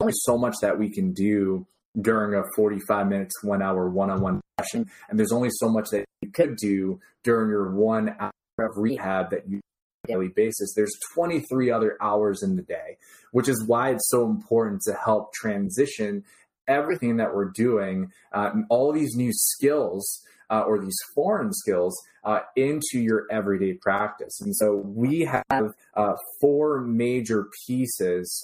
[0.00, 1.66] There's only so much that we can do
[2.00, 4.90] during a 45 minutes, one hour, one on one session.
[5.08, 9.30] And there's only so much that you could do during your one hour of rehab
[9.30, 9.60] that you
[10.06, 10.74] daily basis.
[10.74, 12.98] There's 23 other hours in the day,
[13.32, 16.24] which is why it's so important to help transition
[16.66, 22.40] everything that we're doing, uh, all these new skills uh, or these foreign skills uh,
[22.56, 24.40] into your everyday practice.
[24.40, 28.42] And so we have uh, four major pieces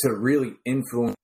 [0.00, 1.16] to really influence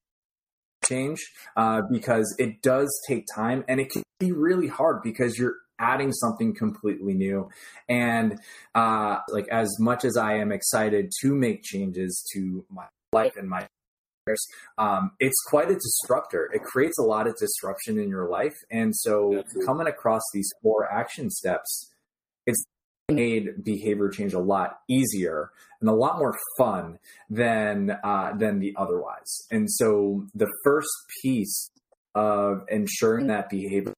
[0.84, 1.20] change
[1.56, 6.12] uh, because it does take time and it can be really hard because you're adding
[6.12, 7.48] something completely new.
[7.88, 8.38] And
[8.74, 13.48] uh, like as much as I am excited to make changes to my life and
[13.48, 13.66] my
[14.78, 16.50] um, it's quite a disruptor.
[16.52, 18.54] It creates a lot of disruption in your life.
[18.70, 19.66] And so Absolutely.
[19.66, 21.92] coming across these four action steps,
[22.46, 22.64] it's
[23.10, 25.50] made behavior change a lot easier
[25.80, 26.98] and a lot more fun
[27.30, 29.46] than uh, than the otherwise.
[29.50, 30.90] And so the first
[31.22, 31.70] piece
[32.14, 33.92] of ensuring that behavior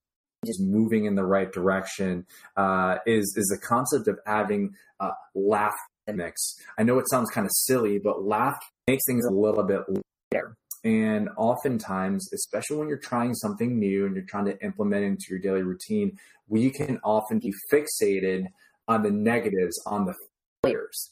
[0.45, 2.27] is moving in the right direction
[2.57, 5.75] uh, is is the concept of having uh, laugh
[6.07, 6.55] mix.
[6.79, 8.57] I know it sounds kind of silly, but laugh
[8.87, 9.83] makes things a little bit
[10.33, 10.57] lighter.
[10.85, 15.41] And oftentimes, especially when you're trying something new and you're trying to implement into your
[15.41, 18.47] daily routine, we can often be fixated
[18.87, 20.15] on the negatives, on the
[20.63, 21.11] failures.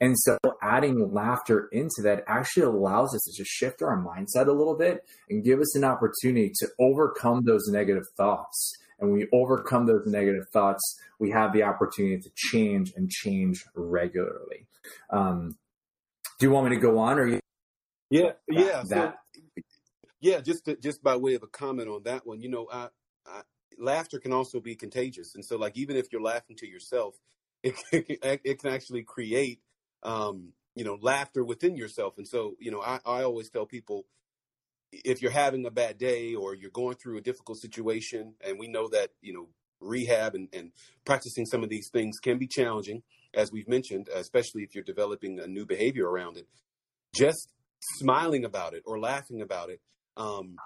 [0.00, 4.52] And so adding laughter into that actually allows us to just shift our mindset a
[4.52, 4.98] little bit
[5.30, 8.72] and give us an opportunity to overcome those negative thoughts.
[8.98, 10.82] And when we overcome those negative thoughts,
[11.18, 14.66] we have the opportunity to change and change regularly.
[15.10, 15.56] Um,
[16.38, 17.40] do you want me to go on or you?
[18.14, 18.82] Yeah, yeah.
[18.88, 19.52] That, so,
[20.20, 22.88] yeah, just to, just by way of a comment on that one, you know, I,
[23.26, 23.42] I,
[23.78, 27.14] laughter can also be contagious, and so like even if you're laughing to yourself,
[27.64, 29.60] it, it, it can actually create
[30.04, 32.18] um, you know, laughter within yourself.
[32.18, 34.04] And so, you know, I, I always tell people
[34.92, 38.68] if you're having a bad day or you're going through a difficult situation, and we
[38.68, 39.48] know that, you know,
[39.80, 40.72] rehab and, and
[41.04, 43.02] practicing some of these things can be challenging,
[43.34, 46.46] as we've mentioned, especially if you're developing a new behavior around it.
[47.14, 47.52] Just
[47.98, 49.80] smiling about it or laughing about it
[50.16, 50.56] um,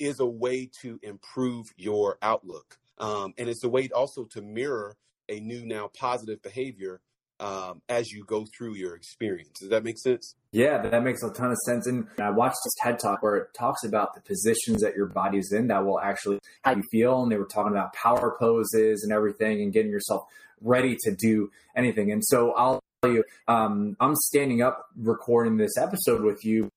[0.00, 2.78] is a way to improve your outlook.
[2.98, 4.96] Um, and it's a way also to mirror
[5.28, 7.00] a new now positive behavior
[7.38, 9.60] um, as you go through your experience.
[9.60, 10.34] Does that make sense?
[10.52, 11.86] Yeah, that makes a ton of sense.
[11.86, 15.52] And I watched this TED talk where it talks about the positions that your body's
[15.52, 17.22] in that will actually how you feel.
[17.22, 20.22] And they were talking about power poses and everything and getting yourself
[20.62, 22.10] ready to do anything.
[22.10, 26.68] And so I'll you, um, I'm standing up recording this episode with you,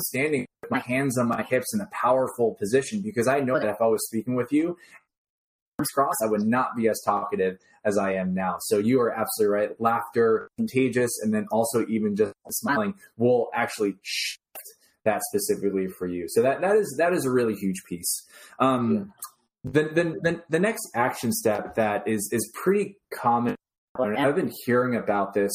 [0.00, 3.68] standing with my hands on my hips in a powerful position because I know that
[3.68, 4.76] if I was speaking with you
[5.78, 8.56] arms crossed, I would not be as talkative as I am now.
[8.60, 9.80] So you are absolutely right.
[9.80, 14.40] Laughter, contagious, and then also even just smiling will actually shift
[15.04, 16.26] that specifically for you.
[16.28, 18.26] So that that is that is a really huge piece.
[18.58, 19.12] Um,
[19.64, 19.72] yeah.
[19.72, 23.56] the, the, the the next action step that is is pretty common.
[23.96, 25.52] And I've been hearing about this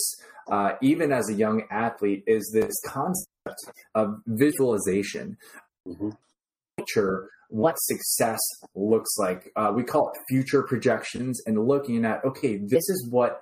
[0.49, 2.23] uh, even as a young athlete.
[2.25, 3.59] Is this concept
[3.95, 5.37] of visualization?
[5.87, 6.09] Mm-hmm.
[6.77, 8.39] Picture what success
[8.75, 9.51] looks like.
[9.55, 13.41] Uh, we call it future projections and looking at, okay, this is what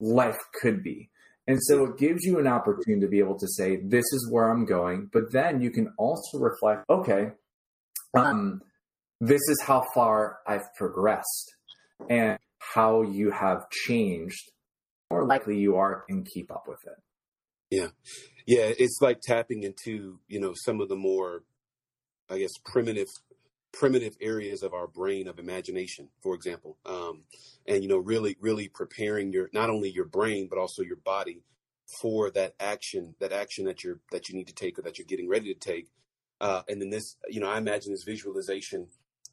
[0.00, 1.10] life could be.
[1.46, 4.50] And so it gives you an opportunity to be able to say, this is where
[4.50, 5.10] I'm going.
[5.12, 7.32] But then you can also reflect, okay,
[8.14, 8.62] um,
[9.20, 11.54] this is how far I've progressed
[12.08, 12.38] and
[12.72, 14.50] how you have changed.
[15.10, 17.02] More likely you are and keep up with it.
[17.70, 17.88] Yeah.
[18.46, 18.72] Yeah.
[18.78, 21.42] It's like tapping into, you know, some of the more,
[22.30, 23.08] I guess, primitive
[23.72, 27.24] primitive areas of our brain of imagination, for example, um,
[27.66, 31.42] and you know, really, really preparing your not only your brain but also your body
[32.00, 35.06] for that action, that action that you're that you need to take or that you're
[35.06, 35.88] getting ready to take.
[36.40, 38.88] Uh, and then this, you know, I imagine this visualization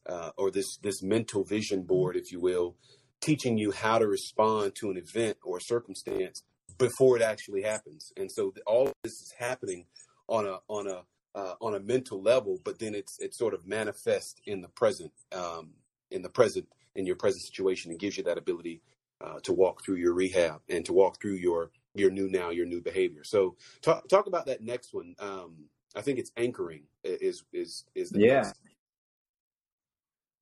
[0.07, 2.75] uh, or this this mental vision board, if you will,
[3.21, 6.43] teaching you how to respond to an event or a circumstance
[6.77, 8.11] before it actually happens.
[8.17, 9.85] And so all this is happening
[10.27, 11.03] on a on a
[11.33, 15.11] uh, on a mental level, but then it's it sort of manifests in the present,
[15.31, 15.71] um,
[16.09, 18.81] in the present, in your present situation, and gives you that ability
[19.21, 22.65] uh, to walk through your rehab and to walk through your your new now, your
[22.65, 23.21] new behavior.
[23.23, 25.15] So talk talk about that next one.
[25.19, 25.65] Um,
[25.95, 28.41] I think it's anchoring is is is the yeah.
[28.41, 28.59] Next.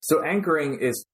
[0.02, 1.06] So anchoring is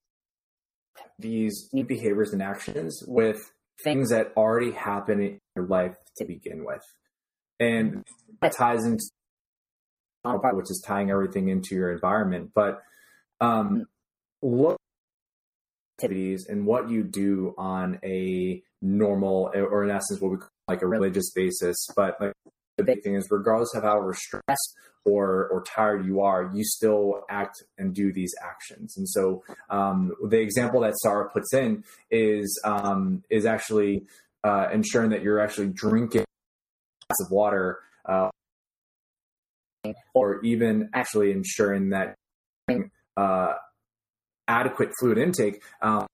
[1.20, 3.52] these new behaviors and actions with
[3.84, 6.82] things that already happen in your life to begin with.
[7.60, 8.04] And
[8.42, 9.04] that ties into
[10.24, 12.52] which is tying everything into your environment.
[12.56, 12.82] But
[13.40, 13.86] um,
[14.42, 14.78] look
[15.98, 20.82] activities and what you do on a normal, or in essence, what we call like
[20.82, 21.76] a religious basis.
[21.96, 22.34] But like,
[22.84, 27.94] thing is, regardless of how stressed or or tired you are, you still act and
[27.94, 28.98] do these actions.
[28.98, 34.06] And so, um, the example that Sarah puts in is um, is actually
[34.44, 36.26] uh, ensuring that you're actually drinking
[37.10, 38.30] of water uh,
[40.14, 42.16] or even actually ensuring that
[43.18, 43.54] uh,
[44.48, 46.08] adequate fluid intake um,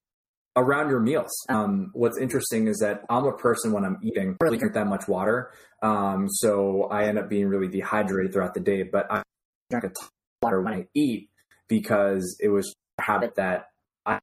[0.56, 1.32] around your meals.
[1.50, 4.88] Um, what's interesting is that I'm a person when I'm eating I really drink that
[4.88, 8.84] much water, um, so I end up being really dehydrated throughout the day.
[8.84, 9.24] But I
[9.70, 10.10] drink a ton of
[10.42, 11.30] water when I eat
[11.68, 13.68] because it was a habit that
[14.06, 14.20] I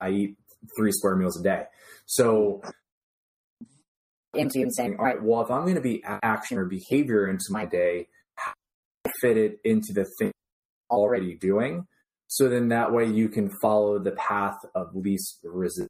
[0.00, 0.36] I eat
[0.76, 1.64] three square meals a day.
[2.06, 2.62] So
[4.34, 7.64] into saying, all right, well, if I'm going to be action or behavior into my
[7.64, 8.52] day, how
[9.04, 10.32] do I fit it into the thing
[10.90, 11.86] I'm already doing?
[12.28, 15.88] So then that way you can follow the path of least resistance.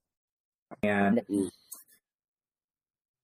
[0.82, 1.48] And I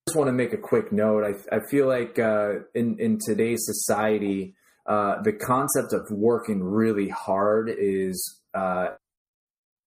[0.06, 1.24] just want to make a quick note.
[1.24, 4.54] I, I feel like uh, in, in today's society,
[4.86, 8.88] uh, the concept of working really hard is uh,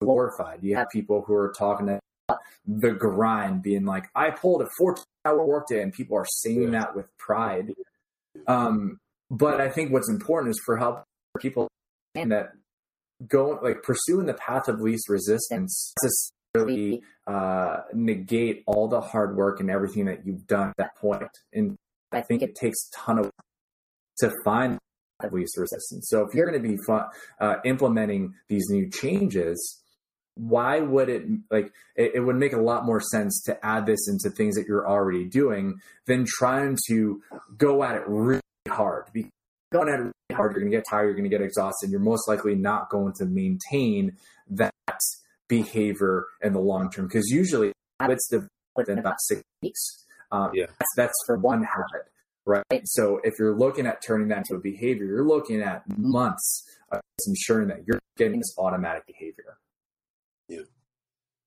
[0.00, 0.60] glorified.
[0.62, 5.04] You have people who are talking about the grind, being like, I pulled a 14
[5.24, 7.74] hour workday, and people are saying that with pride.
[8.46, 8.98] Um,
[9.30, 11.04] but I think what's important is for help
[11.38, 11.68] people
[12.14, 12.52] that
[13.26, 15.92] going like pursuing the path of least resistance
[16.54, 21.28] necessarily uh, negate all the hard work and everything that you've done at that point.
[21.52, 21.76] And
[22.12, 23.30] I think it takes a ton of
[24.18, 24.78] to find
[25.32, 26.08] least resistance.
[26.08, 26.78] So if you're going to be
[27.40, 29.82] uh, implementing these new changes,
[30.36, 34.08] why would it like it, it, would make a lot more sense to add this
[34.08, 37.20] into things that you're already doing than trying to
[37.56, 39.32] go at it really hard because
[39.72, 41.90] going at it really hard you're going to get tired you're going to get exhausted
[41.90, 44.16] you're most likely not going to maintain
[44.48, 44.72] that
[45.48, 50.66] behavior in the long term because usually habits develop within about six weeks um, yeah.
[50.66, 52.06] that's, that's for one habit
[52.44, 56.64] right so if you're looking at turning that into a behavior you're looking at months
[56.92, 59.58] of ensuring that you're getting this automatic behavior
[60.48, 60.60] yeah.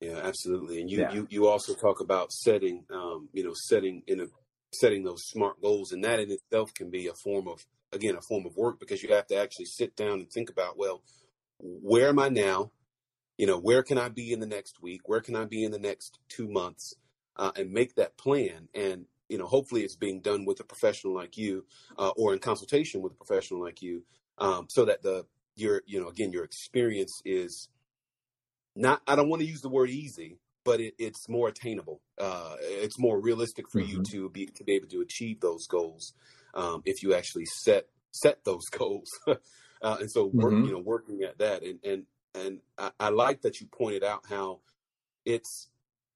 [0.02, 0.82] Yeah, absolutely.
[0.82, 1.14] And you, yeah.
[1.14, 4.26] you, you also talk about setting, um, you know, setting in a,
[4.74, 7.64] setting those smart goals and that in itself can be a form of,
[7.94, 10.78] again, a form of work because you have to actually sit down and think about,
[10.78, 11.04] well,
[11.60, 12.72] where am I now?
[13.38, 15.02] You know, where can I be in the next week?
[15.06, 16.96] Where can I be in the next two months?
[17.36, 18.68] Uh, and make that plan.
[18.76, 21.66] And, you know, hopefully it's being done with a professional like you,
[21.98, 24.04] uh, or in consultation with a professional like you,
[24.38, 25.26] um, so that the,
[25.56, 27.70] your, you know, again, your experience is,
[28.76, 32.02] not I don't want to use the word easy, but it, it's more attainable.
[32.18, 33.98] Uh, it's more realistic for mm-hmm.
[33.98, 36.14] you to be to be able to achieve those goals
[36.54, 39.10] um, if you actually set set those goals.
[39.28, 39.36] uh,
[39.99, 40.66] and so, work, mm-hmm.
[40.66, 44.26] you know, working at that, and and and I, I, like that you pointed out
[44.30, 44.60] how
[45.26, 45.70] it's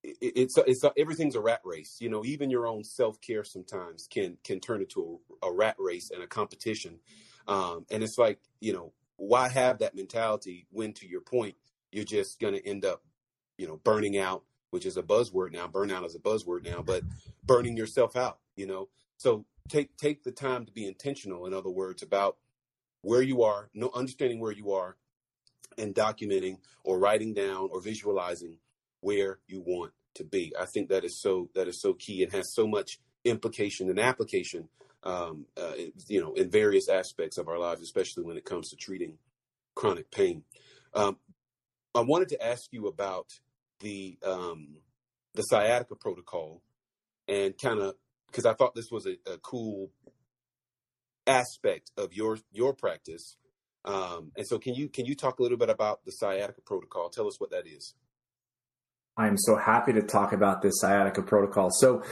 [0.03, 1.97] it's it's everything's a rat race.
[1.99, 5.75] You know, even your own self care sometimes can can turn into a, a, rat
[5.79, 6.99] race and a competition.
[7.47, 11.55] Um, and it's like you know, why have that mentality when, to your point,
[11.91, 13.03] you're just going to end up,
[13.57, 15.67] you know, burning out, which is a buzzword now.
[15.67, 17.03] Burnout is a buzzword now, but
[17.43, 18.89] burning yourself out, you know.
[19.17, 21.45] So take take the time to be intentional.
[21.45, 22.37] In other words, about
[23.01, 24.97] where you are, no understanding where you are,
[25.77, 28.57] and documenting or writing down or visualizing
[29.01, 30.53] where you want to be.
[30.59, 33.99] I think that is so that is so key and has so much implication and
[33.99, 34.69] application,
[35.03, 35.73] um, uh,
[36.07, 39.17] you know, in various aspects of our lives, especially when it comes to treating
[39.75, 40.43] chronic pain.
[40.93, 41.17] Um,
[41.93, 43.27] I wanted to ask you about
[43.79, 44.77] the um,
[45.33, 46.61] the sciatica protocol
[47.27, 47.95] and kind of
[48.27, 49.91] because I thought this was a, a, cool
[51.27, 53.37] aspect of your your practice.
[53.83, 57.09] Um, and so, can you can you talk a little bit about the sciatica protocol?
[57.09, 57.93] Tell us what that is.
[59.17, 61.69] I'm so happy to talk about this sciatica protocol.
[61.71, 62.03] So,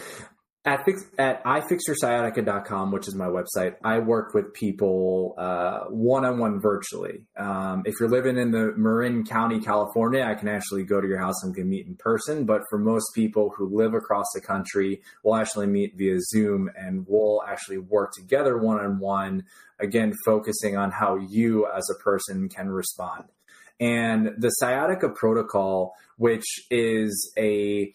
[0.66, 5.36] at, fix, at ifixyoursciatica.com, which is my website, I work with people
[5.90, 7.26] one on one virtually.
[7.36, 11.20] Um, if you're living in the Marin County, California, I can actually go to your
[11.20, 12.46] house and can meet in person.
[12.46, 17.06] But for most people who live across the country, we'll actually meet via Zoom and
[17.10, 19.44] we'll actually work together one on one,
[19.80, 23.26] again, focusing on how you as a person can respond.
[23.82, 27.94] And the sciatica protocol, which is a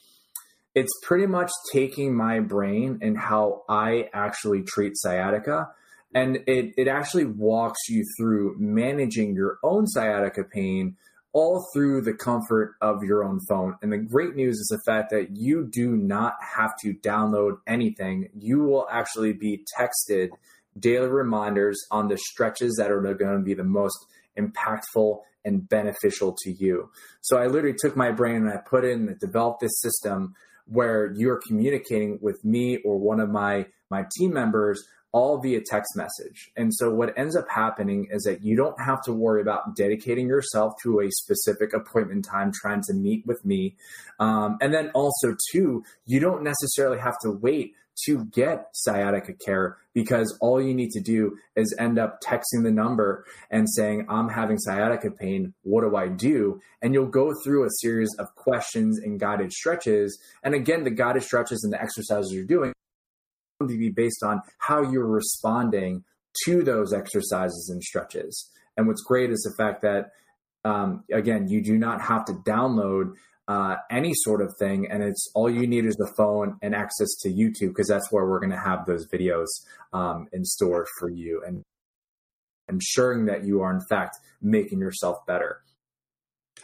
[0.75, 5.69] it's pretty much taking my brain and how I actually treat sciatica.
[6.15, 10.97] And it, it actually walks you through managing your own sciatica pain
[11.33, 13.77] all through the comfort of your own phone.
[13.83, 18.31] And the great news is the fact that you do not have to download anything.
[18.39, 20.31] You will actually be texted
[20.79, 23.99] daily reminders on the stretches that are going to be the most
[24.39, 26.91] impactful and beneficial to you.
[27.21, 30.35] So I literally took my brain and I put in and developed this system
[30.69, 35.97] where you're communicating with me or one of my my team members all via text
[35.97, 36.51] message.
[36.57, 40.29] And so what ends up happening is that you don't have to worry about dedicating
[40.29, 43.77] yourself to a specific appointment time trying to meet with me.
[44.21, 47.73] Um, and then also too, you don't necessarily have to wait
[48.05, 52.71] to get sciatica care because all you need to do is end up texting the
[52.71, 55.55] number and saying, I'm having sciatica pain.
[55.63, 56.61] What do I do?
[56.81, 60.19] And you'll go through a series of questions and guided stretches.
[60.43, 62.73] And again, the guided stretches and the exercises you're doing
[63.61, 66.05] to be based on how you're responding
[66.45, 68.51] to those exercises and stretches.
[68.77, 70.11] And what's great is the fact that
[70.65, 73.15] Um, again, you do not have to download
[73.49, 77.09] uh, any sort of thing, and it's all you need is the phone and access
[77.23, 79.47] to YouTube because that's where we're going to have those videos
[79.95, 81.63] um, in store for you and
[82.69, 85.63] ensuring that you are in fact making yourself better.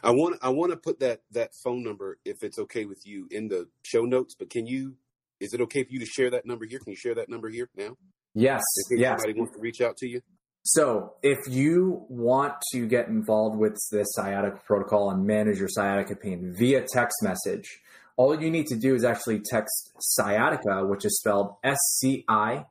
[0.03, 3.26] I want I want to put that that phone number, if it's okay with you,
[3.30, 4.35] in the show notes.
[4.39, 4.97] But can you?
[5.41, 6.78] Is it okay for you to share that number here?
[6.78, 7.97] Can you share that number here now?
[8.35, 8.62] Yes.
[8.91, 9.20] If yes.
[9.20, 10.20] somebody wants to reach out to you.
[10.66, 16.16] So, if you want to get involved with this sciatica protocol and manage your sciatica
[16.16, 17.80] pain via text message,
[18.16, 22.64] all you need to do is actually text sciatica, which is spelled S C I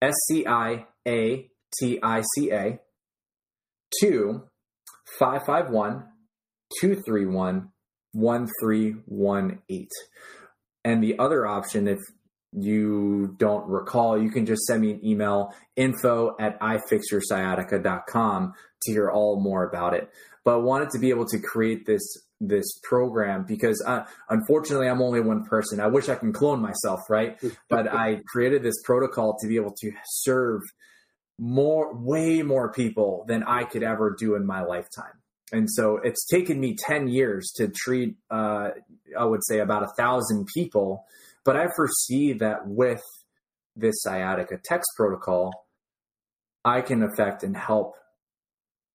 [0.00, 2.80] S C I A T I C A,
[4.00, 4.44] to
[5.18, 6.04] 551
[6.80, 7.72] 231
[8.12, 9.88] 1318.
[10.82, 11.98] And the other option, if
[12.56, 19.10] you don't recall, you can just send me an email info at ifixyoursciatica.com to hear
[19.10, 20.08] all more about it.
[20.44, 22.02] But I wanted to be able to create this
[22.38, 25.80] this program because uh, unfortunately I'm only one person.
[25.80, 27.38] I wish I can clone myself, right?
[27.70, 30.60] but I created this protocol to be able to serve
[31.38, 35.12] more, way more people than I could ever do in my lifetime.
[35.52, 38.70] And so it's taken me 10 years to treat, uh,
[39.18, 41.06] I would say, about a thousand people
[41.46, 43.02] but I foresee that with
[43.76, 45.52] this sciatica text protocol,
[46.64, 47.94] I can affect and help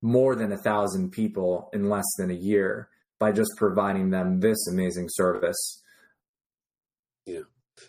[0.01, 2.89] more than a thousand people in less than a year
[3.19, 5.81] by just providing them this amazing service.
[7.25, 7.41] Yeah,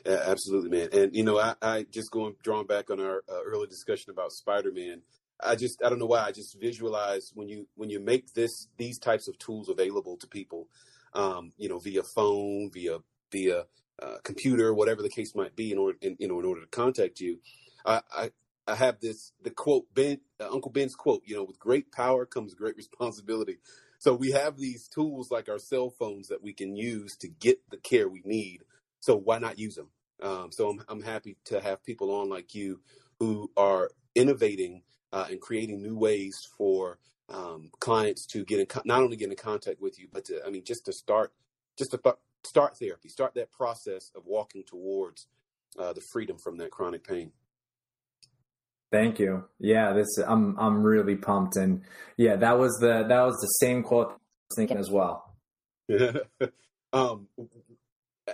[0.06, 0.88] absolutely, man.
[0.92, 4.32] And you know, I, I just going drawing back on our uh, early discussion about
[4.32, 5.02] Spider Man.
[5.42, 8.68] I just I don't know why I just visualize when you when you make this
[8.76, 10.68] these types of tools available to people,
[11.14, 12.98] um, you know, via phone, via
[13.32, 13.64] via
[14.03, 16.66] uh, computer, whatever the case might be, in order, in, you know, in order to
[16.66, 17.38] contact you.
[17.84, 18.30] I, I,
[18.66, 21.22] I have this the quote Ben uh, Uncle Ben's quote.
[21.24, 23.59] You know, with great power comes great responsibility.
[23.98, 27.59] So we have these tools like our cell phones that we can use to get
[27.70, 28.62] the care we need.
[28.98, 29.90] So why not use them?
[30.20, 32.80] Um, so I'm I'm happy to have people on like you
[33.18, 34.82] who are innovating
[35.12, 36.98] uh, and creating new ways for
[37.28, 40.50] um, clients to get in not only get in contact with you, but to I
[40.50, 41.32] mean just to start
[41.76, 45.26] just to th- start therapy, start that process of walking towards
[45.78, 47.32] uh, the freedom from that chronic pain.
[48.90, 49.45] Thank you.
[49.59, 51.82] Yeah, this I'm I'm really pumped, and
[52.18, 55.34] yeah, that was the that was the same quote I was thinking as well.
[56.93, 57.26] um,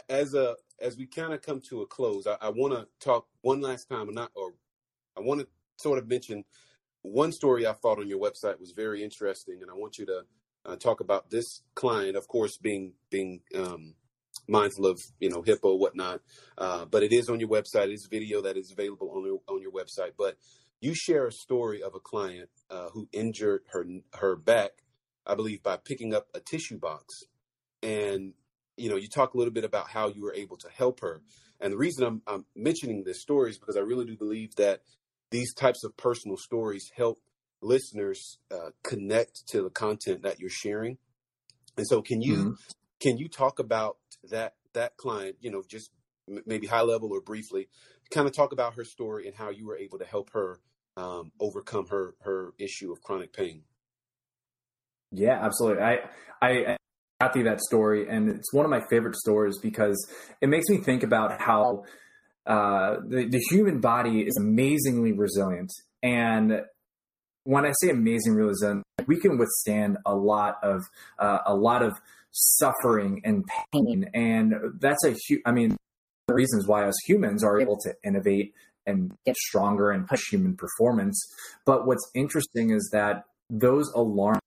[0.09, 3.27] as a as we kind of come to a close, I, I want to talk
[3.43, 4.53] one last time, not or
[5.17, 5.47] I want to
[5.77, 6.45] sort of mention
[7.03, 10.23] one story I thought on your website was very interesting, and I want you to
[10.69, 13.95] uh, talk about this client, of course, being being um,
[14.47, 16.21] mindful of you know HIPAA whatnot.
[16.57, 17.89] Uh, but it is on your website.
[17.89, 20.12] It's video that is available on your on your website.
[20.19, 20.37] But
[20.81, 24.73] you share a story of a client uh, who injured her her back,
[25.27, 27.25] I believe, by picking up a tissue box,
[27.83, 28.35] and
[28.77, 31.23] you know you talk a little bit about how you were able to help her.
[31.61, 34.83] And the reason I'm, I'm mentioning this story is because I really do believe that
[35.31, 37.19] these types of personal stories help
[37.61, 40.99] listeners uh, connect to the content that you're sharing.
[41.77, 42.53] And so, can you mm-hmm.
[43.01, 43.99] can you talk about
[44.31, 45.37] that that client?
[45.41, 45.91] You know, just
[46.29, 47.69] m- maybe high level or briefly,
[48.11, 50.61] kind of talk about her story and how you were able to help her
[50.97, 53.63] um, overcome her her issue of chronic pain.
[55.13, 55.83] Yeah, absolutely.
[55.83, 55.99] I
[56.43, 56.77] I
[57.21, 59.97] got through that story, and it's one of my favorite stories because
[60.41, 61.85] it makes me think about how
[62.47, 65.71] uh, the, the human body is amazingly resilient,
[66.03, 66.63] and
[67.49, 70.83] when I say amazing realism, we can withstand a lot of
[71.19, 71.99] uh, a lot of
[72.31, 73.43] suffering and
[73.73, 75.41] pain, and that's a huge.
[75.47, 75.75] I mean,
[76.27, 78.53] the reasons why us humans are able to innovate
[78.85, 81.19] and get stronger and push human performance.
[81.65, 84.43] But what's interesting is that those alarms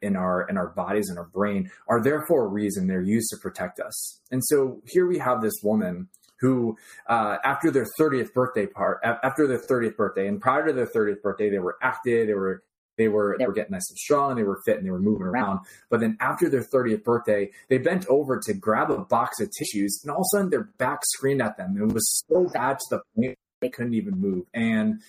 [0.00, 2.86] in our in our bodies and our brain are there for a reason.
[2.86, 4.18] They're used to protect us.
[4.30, 6.08] And so here we have this woman
[6.40, 6.76] who,
[7.08, 11.22] uh, after their 30th birthday part, after their 30th birthday, and prior to their 30th
[11.22, 12.62] birthday, they were active, they were
[12.96, 15.00] they were they were getting nice and strong, and they were fit, and they were
[15.00, 15.60] moving around.
[15.88, 20.00] But then after their 30th birthday, they bent over to grab a box of tissues,
[20.02, 21.76] and all of a sudden their back screamed at them.
[21.76, 24.46] And It was so bad to the point they couldn't even move.
[24.52, 25.00] And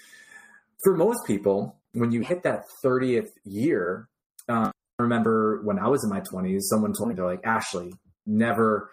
[0.84, 4.08] for most people, when you hit that 30th year,
[4.48, 7.94] um, I remember when I was in my 20s, someone told me they're like, Ashley,
[8.26, 8.90] never,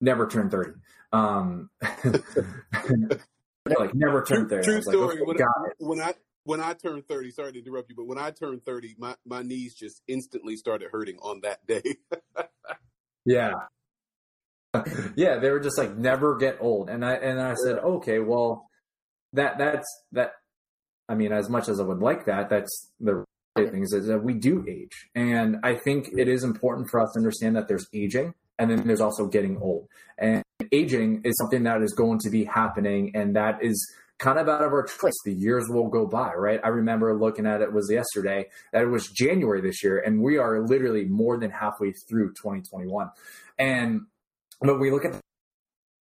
[0.00, 0.70] never turn 30.
[1.12, 1.70] Um,
[3.66, 4.64] like never turned thirty.
[4.64, 5.20] True story.
[5.26, 5.44] Like, okay,
[5.78, 8.64] when, when I when I turned thirty, sorry to interrupt you, but when I turned
[8.64, 11.82] thirty, my my knees just instantly started hurting on that day.
[13.24, 13.52] yeah.
[15.16, 18.68] yeah, they were just like never get old, and I and I said, okay, well,
[19.32, 20.32] that that's that.
[21.08, 23.24] I mean, as much as I would like that, that's the
[23.56, 25.08] things is that we do age.
[25.14, 28.86] And I think it is important for us to understand that there's aging and then
[28.86, 29.88] there's also getting old.
[30.18, 34.50] And aging is something that is going to be happening and that is kind of
[34.50, 35.14] out of our choice.
[35.24, 36.60] The years will go by, right?
[36.62, 40.36] I remember looking at it was yesterday that it was January this year, and we
[40.36, 43.10] are literally more than halfway through 2021.
[43.58, 44.02] And
[44.58, 45.20] when we look at the,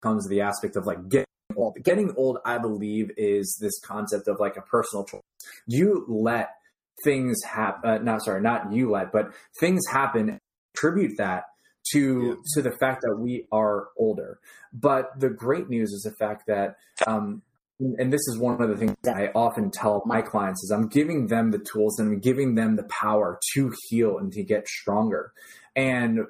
[0.03, 1.27] comes the aspect of like getting
[1.57, 1.77] old.
[1.85, 5.21] Getting old, I believe, is this concept of like a personal choice.
[5.69, 6.51] You let
[7.05, 7.89] things happen.
[7.89, 10.41] Uh, not sorry, not you let, but things happen.
[10.75, 11.45] Attribute that
[11.93, 12.35] to yeah.
[12.55, 14.39] to the fact that we are older.
[14.73, 16.77] But the great news is the fact that
[17.07, 17.43] um,
[17.81, 21.29] and this is one of the things I often tell my clients is I'm giving
[21.29, 25.33] them the tools and I'm giving them the power to heal and to get stronger.
[25.75, 26.21] And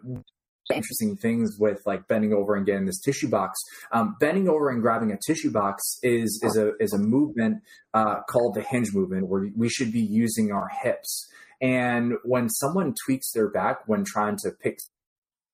[0.73, 3.59] interesting things with like bending over and getting this tissue box.
[3.93, 7.63] Um, bending over and grabbing a tissue box is is a is a movement
[7.95, 11.29] uh, called the hinge movement where we should be using our hips.
[11.61, 14.79] And when someone tweaks their back when trying to pick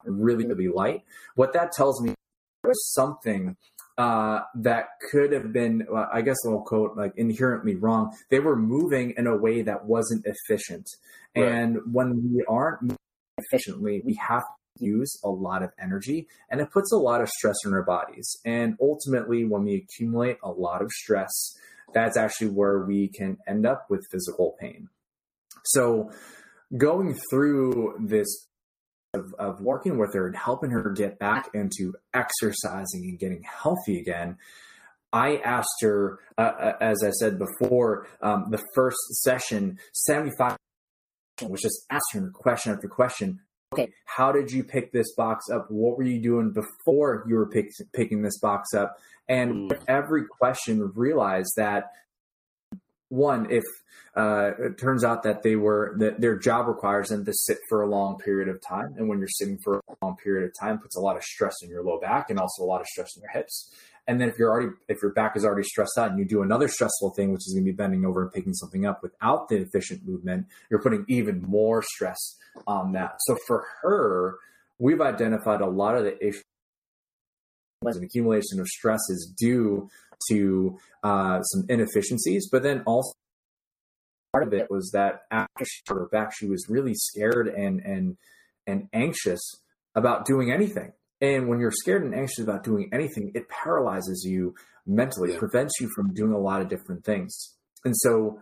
[0.07, 1.03] really really light,
[1.35, 2.15] what that tells me
[2.69, 3.57] is something
[3.99, 8.15] uh, that could have been, I guess I'll quote, like inherently wrong.
[8.31, 10.87] They were moving in a way that wasn't efficient.
[11.35, 11.49] Right.
[11.51, 12.95] And when we aren't
[13.39, 14.43] efficiently, we have
[14.79, 17.83] to use a lot of energy and it puts a lot of stress on our
[17.83, 18.29] bodies.
[18.45, 21.33] And ultimately, when we accumulate a lot of stress,
[21.95, 24.89] that's actually where we can end up with physical pain.
[25.65, 26.11] So,
[26.77, 28.46] going through this
[29.17, 33.99] of, of working with her and helping her get back into exercising and getting healthy
[33.99, 34.37] again,
[35.13, 40.57] I asked her, uh, uh as I said before, um, the first session, 75
[41.43, 43.41] was just asking her question after question.
[43.73, 45.67] Okay, how did you pick this box up?
[45.71, 48.97] What were you doing before you were pick, picking this box up?
[49.29, 49.79] And mm.
[49.89, 51.91] every question, realized that
[53.09, 53.65] one, if
[54.17, 57.83] uh, it turns out that they were that their job requires them to sit for
[57.83, 60.79] a long period of time, and when you're sitting for a long period of time,
[60.79, 63.17] puts a lot of stress in your low back and also a lot of stress
[63.17, 63.73] in your hips.
[64.09, 66.43] And then if you're already if your back is already stressed out and you do
[66.43, 69.49] another stressful thing, which is going to be bending over and picking something up without
[69.49, 72.37] the efficient movement, you're putting even more stress
[72.67, 73.17] on that.
[73.27, 74.37] So for her,
[74.79, 76.45] we've identified a lot of the issues
[77.83, 79.89] an accumulation of stress is due
[80.31, 83.13] to uh, some inefficiencies, but then also
[84.33, 88.17] part of it was that after she her back, she was really scared and and
[88.67, 89.41] and anxious
[89.95, 90.93] about doing anything.
[91.21, 94.55] And when you're scared and anxious about doing anything, it paralyzes you
[94.87, 95.39] mentally, yeah.
[95.39, 97.55] prevents you from doing a lot of different things.
[97.85, 98.41] And so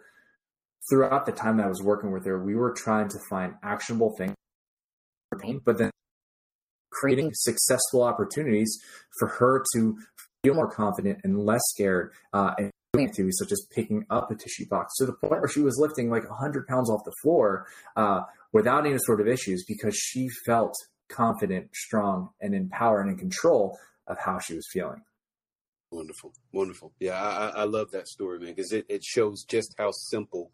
[0.91, 4.15] throughout the time that I was working with her, we were trying to find actionable
[4.19, 4.35] things,
[5.65, 5.91] but then
[6.91, 8.79] creating successful opportunities
[9.19, 9.97] for her to
[10.45, 14.35] feel more confident and less scared uh, and doing activities such as picking up a
[14.35, 17.67] tissue box to the point where she was lifting like 100 pounds off the floor
[17.97, 18.21] uh,
[18.53, 20.75] without any sort of issues because she felt
[21.09, 25.03] confident, strong, and empowered and in control of how she was feeling.
[25.91, 26.93] Wonderful, wonderful.
[26.99, 30.51] Yeah, I, I love that story, man, because it, it shows just how simple.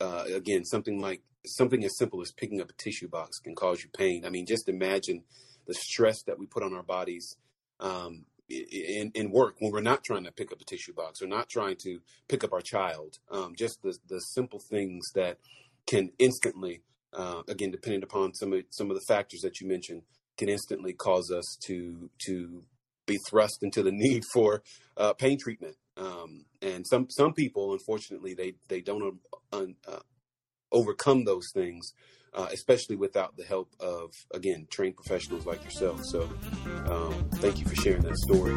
[0.00, 3.82] Uh, again, something like something as simple as picking up a tissue box can cause
[3.82, 4.24] you pain.
[4.26, 5.22] I mean, just imagine
[5.66, 7.36] the stress that we put on our bodies
[7.80, 11.26] um, in, in work when we're not trying to pick up a tissue box or
[11.26, 13.18] not trying to pick up our child.
[13.30, 15.38] Um, just the, the simple things that
[15.86, 16.82] can instantly,
[17.12, 20.02] uh, again, depending upon some of some of the factors that you mentioned,
[20.36, 22.64] can instantly cause us to to
[23.06, 24.62] be thrust into the need for
[24.96, 25.76] uh, pain treatment.
[25.96, 29.20] Um, and some some people, unfortunately, they they don't
[29.52, 30.00] uh, uh
[30.72, 31.92] overcome those things
[32.34, 36.04] uh, especially without the help of, again, trained professionals like yourself.
[36.04, 36.22] So
[36.86, 38.54] um, thank you for sharing that story.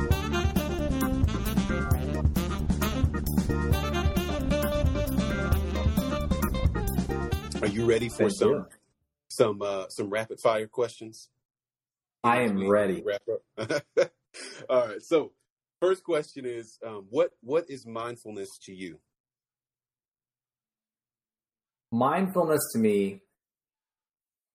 [7.61, 8.65] Are you ready for thank some you.
[9.29, 11.29] some uh, some rapid fire questions?
[12.23, 13.03] I am ready.
[13.05, 13.83] Wrap up.
[14.69, 15.01] All right.
[15.01, 15.31] So,
[15.81, 18.99] first question is, um, what what is mindfulness to you?
[21.91, 23.21] Mindfulness to me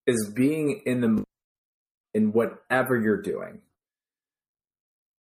[0.06, 1.24] is being in the
[2.14, 3.60] in whatever you're doing.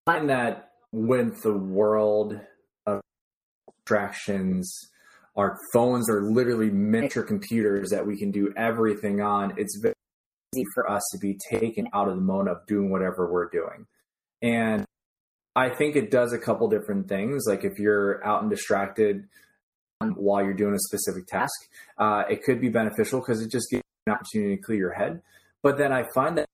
[0.08, 2.40] I find that with the world
[2.86, 3.02] of
[3.78, 4.74] distractions,
[5.36, 9.54] our phones are literally miniature computers that we can do everything on.
[9.58, 9.96] It's very
[10.54, 13.86] easy for us to be taken out of the mode of doing whatever we're doing.
[14.42, 14.86] And
[15.56, 17.46] I think it does a couple different things.
[17.48, 19.28] Like if you're out and distracted
[20.16, 21.54] while you're doing a specific task,
[21.98, 25.22] uh, it could be beneficial because it just gives an opportunity to clear your head.
[25.64, 26.48] But then I find that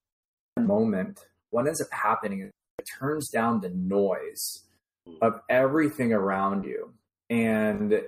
[0.59, 1.19] moment,
[1.49, 4.65] what ends up happening is it turns down the noise
[5.07, 5.15] hmm.
[5.21, 6.93] of everything around you.
[7.29, 8.01] And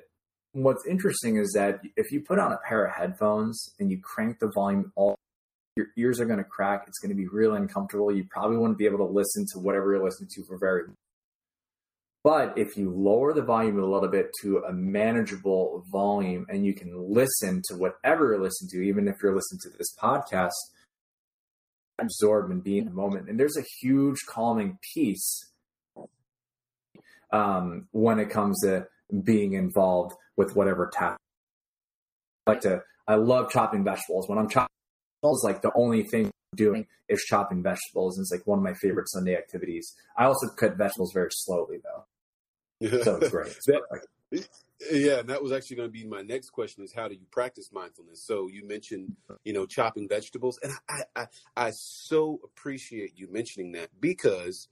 [0.53, 4.39] what's interesting is that if you put on a pair of headphones and you crank
[4.39, 5.15] the volume all
[5.75, 8.77] your ears are going to crack it's going to be really uncomfortable you probably wouldn't
[8.77, 10.95] be able to listen to whatever you're listening to for very long
[12.23, 16.73] but if you lower the volume a little bit to a manageable volume and you
[16.73, 20.51] can listen to whatever you're listening to, even if you're listening to this podcast,
[21.99, 23.29] absorb and be in the moment.
[23.29, 25.49] And there's a huge calming piece
[27.31, 28.87] um, when it comes to
[29.23, 31.19] being involved with whatever task.
[32.47, 34.27] I like to, I love chopping vegetables.
[34.27, 34.73] When I'm chopping
[35.21, 38.17] vegetables, like the only thing doing is chopping vegetables.
[38.17, 39.95] And it's like one of my favorite Sunday activities.
[40.17, 43.01] I also cut vegetables very slowly though.
[43.03, 43.47] So it's great.
[43.57, 43.81] It's that,
[44.91, 47.25] yeah, and that was actually going to be my next question: is how do you
[47.31, 48.23] practice mindfulness?
[48.25, 51.27] So you mentioned, you know, chopping vegetables, and I, I,
[51.57, 54.67] I so appreciate you mentioning that because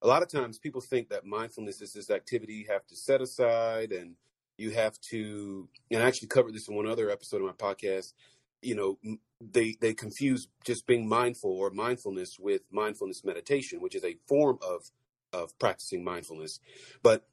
[0.00, 3.20] a lot of times people think that mindfulness is this activity you have to set
[3.20, 4.14] aside and
[4.56, 5.68] you have to.
[5.90, 8.14] And I actually covered this in one other episode of my podcast.
[8.62, 8.98] You know,
[9.40, 14.58] they they confuse just being mindful or mindfulness with mindfulness meditation, which is a form
[14.62, 14.90] of
[15.32, 16.60] of practicing mindfulness.
[17.02, 17.26] But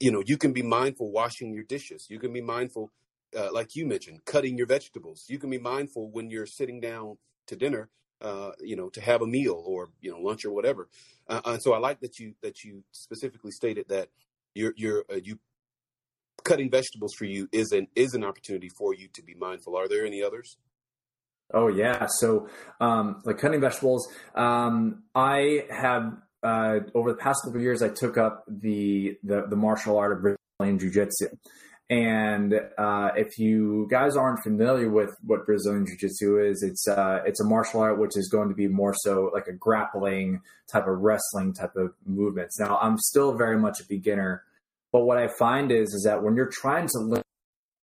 [0.00, 2.06] you know, you can be mindful washing your dishes.
[2.10, 2.92] You can be mindful,
[3.36, 5.24] uh, like you mentioned, cutting your vegetables.
[5.28, 7.16] You can be mindful when you're sitting down
[7.46, 10.88] to dinner, uh, you know, to have a meal or you know lunch or whatever.
[11.28, 14.08] Uh, and so I like that you that you specifically stated that
[14.54, 15.38] you're you're uh, you
[16.42, 19.76] cutting vegetables for you is an is an opportunity for you to be mindful.
[19.76, 20.56] Are there any others?
[21.52, 22.48] Oh yeah, so
[22.80, 24.08] um, like cutting vegetables.
[24.34, 29.46] Um, I have uh, over the past couple of years, I took up the, the,
[29.48, 31.28] the martial art of Brazilian Jiu Jitsu.
[31.90, 37.20] And uh, if you guys aren't familiar with what Brazilian Jiu Jitsu is, it's uh,
[37.26, 40.40] it's a martial art which is going to be more so like a grappling
[40.70, 42.58] type of wrestling type of movements.
[42.58, 44.44] Now, I'm still very much a beginner,
[44.92, 47.22] but what I find is is that when you're trying to learn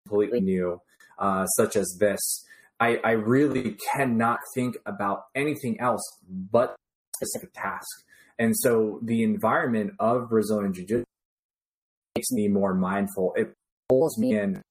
[0.06, 0.82] completely new,
[1.18, 2.44] uh, such as this,
[2.80, 6.76] I, I really cannot think about anything else but
[7.16, 7.88] specific task.
[8.38, 11.04] And so the environment of Brazilian Jiu Jitsu
[12.16, 13.32] makes me more mindful.
[13.36, 13.52] It
[13.88, 14.62] pulls me in.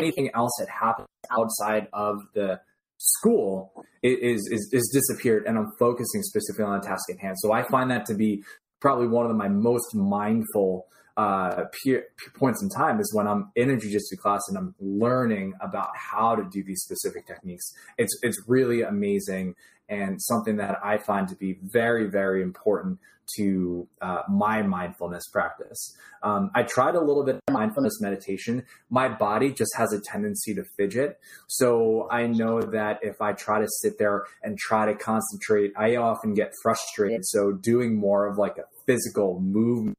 [0.00, 2.60] Anything else that happens outside of the
[2.98, 7.36] school is, is, is disappeared, and I'm focusing specifically on the task at hand.
[7.38, 8.42] So I find that to be
[8.80, 10.86] probably one of my most mindful
[11.16, 12.04] uh, peer,
[12.34, 16.36] points in time is when I'm in a jujitsu class and I'm learning about how
[16.36, 17.72] to do these specific techniques.
[17.98, 19.54] It's it's really amazing,
[19.88, 22.98] and something that I find to be very, very important
[23.36, 25.96] to uh, my mindfulness practice.
[26.22, 28.64] Um, I tried a little bit of mindfulness meditation.
[28.88, 31.18] My body just has a tendency to fidget.
[31.48, 35.96] So I know that if I try to sit there and try to concentrate, I
[35.96, 37.22] often get frustrated.
[37.24, 39.98] So doing more of like a physical movement,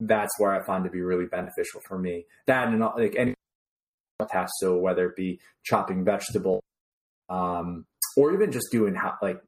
[0.00, 2.26] that's where I find to be really beneficial for me.
[2.46, 3.34] That and like any
[4.30, 4.52] task.
[4.58, 6.62] So whether it be chopping vegetables,
[7.28, 7.84] um,
[8.16, 9.40] or even just doing like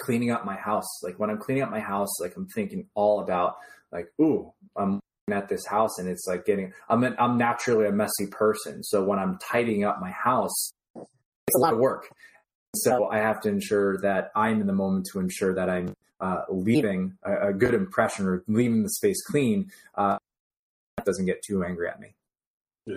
[0.00, 1.02] cleaning up my house.
[1.02, 3.54] Like when I'm cleaning up my house, like I'm thinking all about
[3.92, 5.00] like, ooh, I'm
[5.30, 8.82] at this house and it's like getting, I'm, an, I'm naturally a messy person.
[8.82, 12.08] So when I'm tidying up my house, it's a lot of work.
[12.76, 16.42] So I have to ensure that I'm in the moment to ensure that I'm uh,
[16.48, 19.70] leaving a, a, good impression or leaving the space clean.
[19.94, 20.18] Uh,
[21.04, 22.14] doesn't get too angry at me.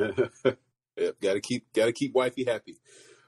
[0.98, 2.78] yep, gotta keep gotta keep wifey happy.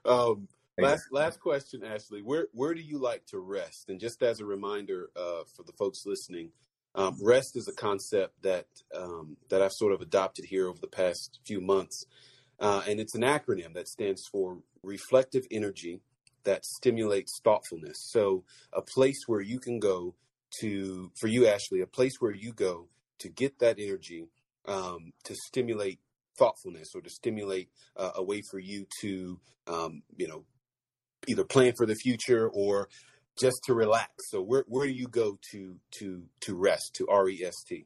[0.06, 0.48] Um,
[0.82, 2.22] Last last question, Ashley.
[2.22, 3.90] Where where do you like to rest?
[3.90, 6.52] And just as a reminder uh, for the folks listening,
[6.96, 10.88] um, rest is a concept that um, that I've sort of adopted here over the
[10.88, 12.06] past few months,
[12.60, 16.02] uh, and it's an acronym that stands for reflective energy
[16.44, 17.98] that stimulates thoughtfulness.
[18.12, 20.16] So a place where you can go
[20.62, 22.88] to, for you, Ashley, a place where you go
[23.20, 24.28] to get that energy
[24.66, 26.00] um, to stimulate
[26.38, 30.46] thoughtfulness or to stimulate uh, a way for you to, um, you know,
[31.28, 32.88] either plan for the future or
[33.40, 34.12] just to relax.
[34.30, 37.86] So where where do you go to to to rest to R E S T?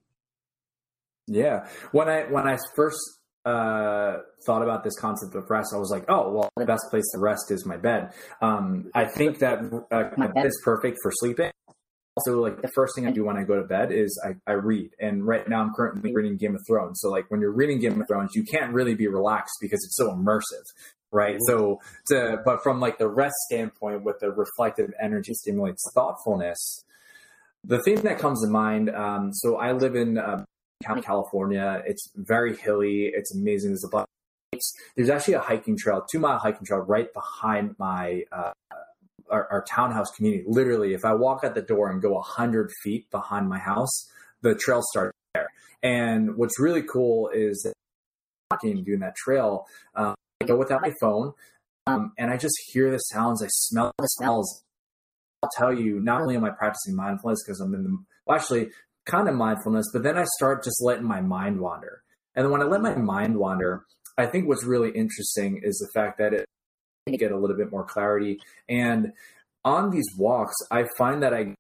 [1.28, 3.00] Yeah, when I when I first
[3.46, 7.06] uh, thought about this concept of rest, I was like, oh well, the best place
[7.14, 8.14] to rest is my bed.
[8.42, 9.60] Um, I think that
[9.92, 11.52] uh, my bed is perfect for sleeping.
[12.16, 14.54] Also, like the first thing I do when I go to bed is I, I
[14.54, 14.92] read.
[15.00, 17.00] And right now I'm currently reading Game of Thrones.
[17.02, 19.98] So like when you're reading Game of Thrones, you can't really be relaxed because it's
[19.98, 20.64] so immersive
[21.14, 21.38] right?
[21.48, 26.84] So, to, but from like the rest standpoint, with the reflective energy stimulates thoughtfulness.
[27.64, 28.90] The thing that comes to mind.
[28.90, 30.44] Um, so I live in uh,
[30.84, 31.82] California.
[31.86, 33.12] It's very hilly.
[33.14, 33.72] It's amazing.
[33.72, 34.08] There's a bunch.
[34.96, 38.52] There's actually a hiking trail, two mile hiking trail, right behind my uh,
[39.30, 40.44] our, our townhouse community.
[40.48, 44.10] Literally, if I walk out the door and go a hundred feet behind my house,
[44.42, 45.50] the trail starts there.
[45.82, 47.68] And what's really cool is
[48.52, 49.66] walking, doing that trail,
[49.96, 51.34] um, I go without my phone,
[51.88, 53.44] um, and I just hear the sounds.
[53.44, 54.64] I smell the smells.
[55.42, 58.70] I'll tell you, not only am I practicing mindfulness because I'm in the well, actually
[59.06, 62.04] kind of mindfulness, but then I start just letting my mind wander.
[62.36, 63.86] And when I let my mind wander,
[64.18, 66.46] I think what's really interesting is the fact that it
[67.18, 68.40] get a little bit more clarity.
[68.70, 69.14] And
[69.66, 71.56] on these walks, I find that I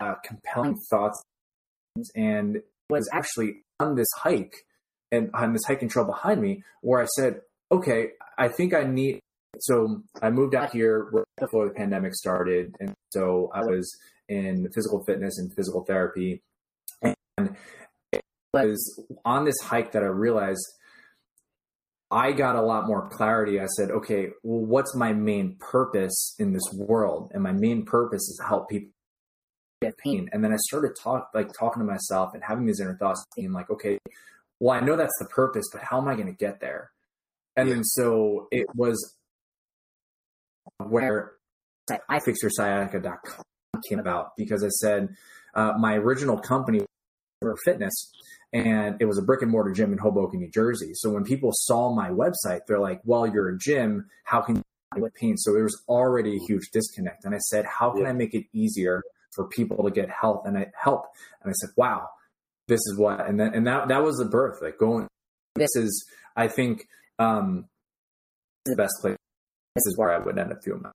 [0.00, 1.22] uh, compelling thoughts
[2.14, 4.54] and was actually on this hike
[5.12, 7.40] and on this hiking trail behind me where I said,
[7.70, 9.20] okay, I think I need.
[9.60, 13.88] So I moved out here before the pandemic started, and so I was
[14.28, 16.42] in physical fitness and physical therapy,
[17.02, 17.56] and
[18.12, 18.22] it
[18.52, 20.64] was on this hike that I realized
[22.10, 23.60] I got a lot more clarity.
[23.60, 27.32] I said, okay, well, what's my main purpose in this world?
[27.34, 28.90] And my main purpose is to help people
[29.82, 30.28] get pain.
[30.32, 33.52] And then I started talk like talking to myself and having these inner thoughts, being
[33.52, 33.98] like, okay,
[34.60, 36.90] well, I know that's the purpose, but how am I going to get there?
[37.56, 37.74] And yeah.
[37.74, 39.16] then so it was
[40.78, 41.32] where
[41.90, 43.42] ifixyoursciatica.com
[43.88, 45.08] came about because I said
[45.54, 46.80] uh, my original company
[47.40, 48.12] for fitness
[48.54, 50.92] and it was a brick and mortar gym in Hoboken, New Jersey.
[50.94, 54.08] So when people saw my website, they're like, "Well, you're a gym.
[54.22, 57.24] How can you with pain?" So there was already a huge disconnect.
[57.24, 58.10] And I said, "How can yeah.
[58.10, 59.02] I make it easier
[59.34, 61.06] for people to get health and I help?"
[61.42, 62.08] And I said, "Wow,
[62.68, 64.62] this is what." And then and that that was the birth.
[64.62, 65.08] Like going,
[65.56, 66.06] this is
[66.36, 66.86] I think
[67.18, 67.66] um,
[68.66, 69.16] the best place.
[69.74, 70.90] This is where I would end up doing my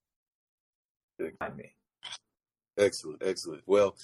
[1.18, 1.74] behind me.
[2.80, 3.62] Excellent, excellent.
[3.66, 3.96] Well,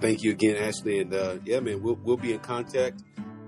[0.00, 3.02] thank you again, Ashley, and uh, yeah, man, we'll we'll be in contact.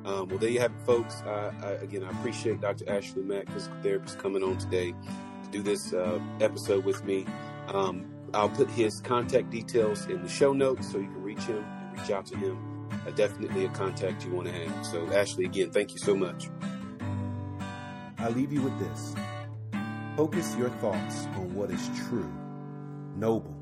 [0.04, 1.22] Um, well, there you have it, folks.
[1.22, 2.90] I, I, again, I appreciate Dr.
[2.90, 4.92] Ashley Mak, physical therapist, coming on today
[5.44, 7.24] to do this uh, episode with me.
[7.68, 11.64] Um, I'll put his contact details in the show notes so you can reach him
[11.64, 12.88] and reach out to him.
[13.06, 14.86] Uh, definitely a contact you want to have.
[14.86, 16.48] So, Ashley, again, thank you so much.
[18.18, 19.14] I leave you with this
[20.16, 22.30] focus your thoughts on what is true,
[23.16, 23.61] noble,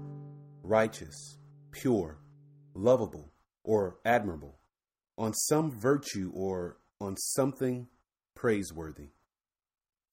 [0.70, 1.36] righteous,
[1.72, 2.20] pure,
[2.74, 3.32] lovable,
[3.64, 4.60] or admirable,
[5.18, 7.88] on some virtue or on something
[8.36, 9.08] praiseworthy.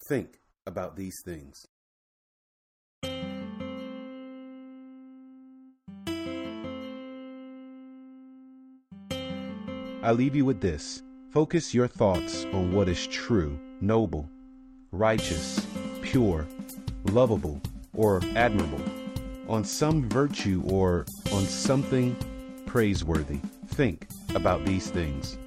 [0.09, 1.63] Think about these things.
[10.03, 11.03] I leave you with this.
[11.31, 14.27] Focus your thoughts on what is true, noble,
[14.91, 15.63] righteous,
[16.01, 16.47] pure,
[17.05, 17.61] lovable,
[17.93, 18.81] or admirable,
[19.47, 22.15] on some virtue or on something
[22.65, 23.39] praiseworthy.
[23.67, 25.37] Think about these things.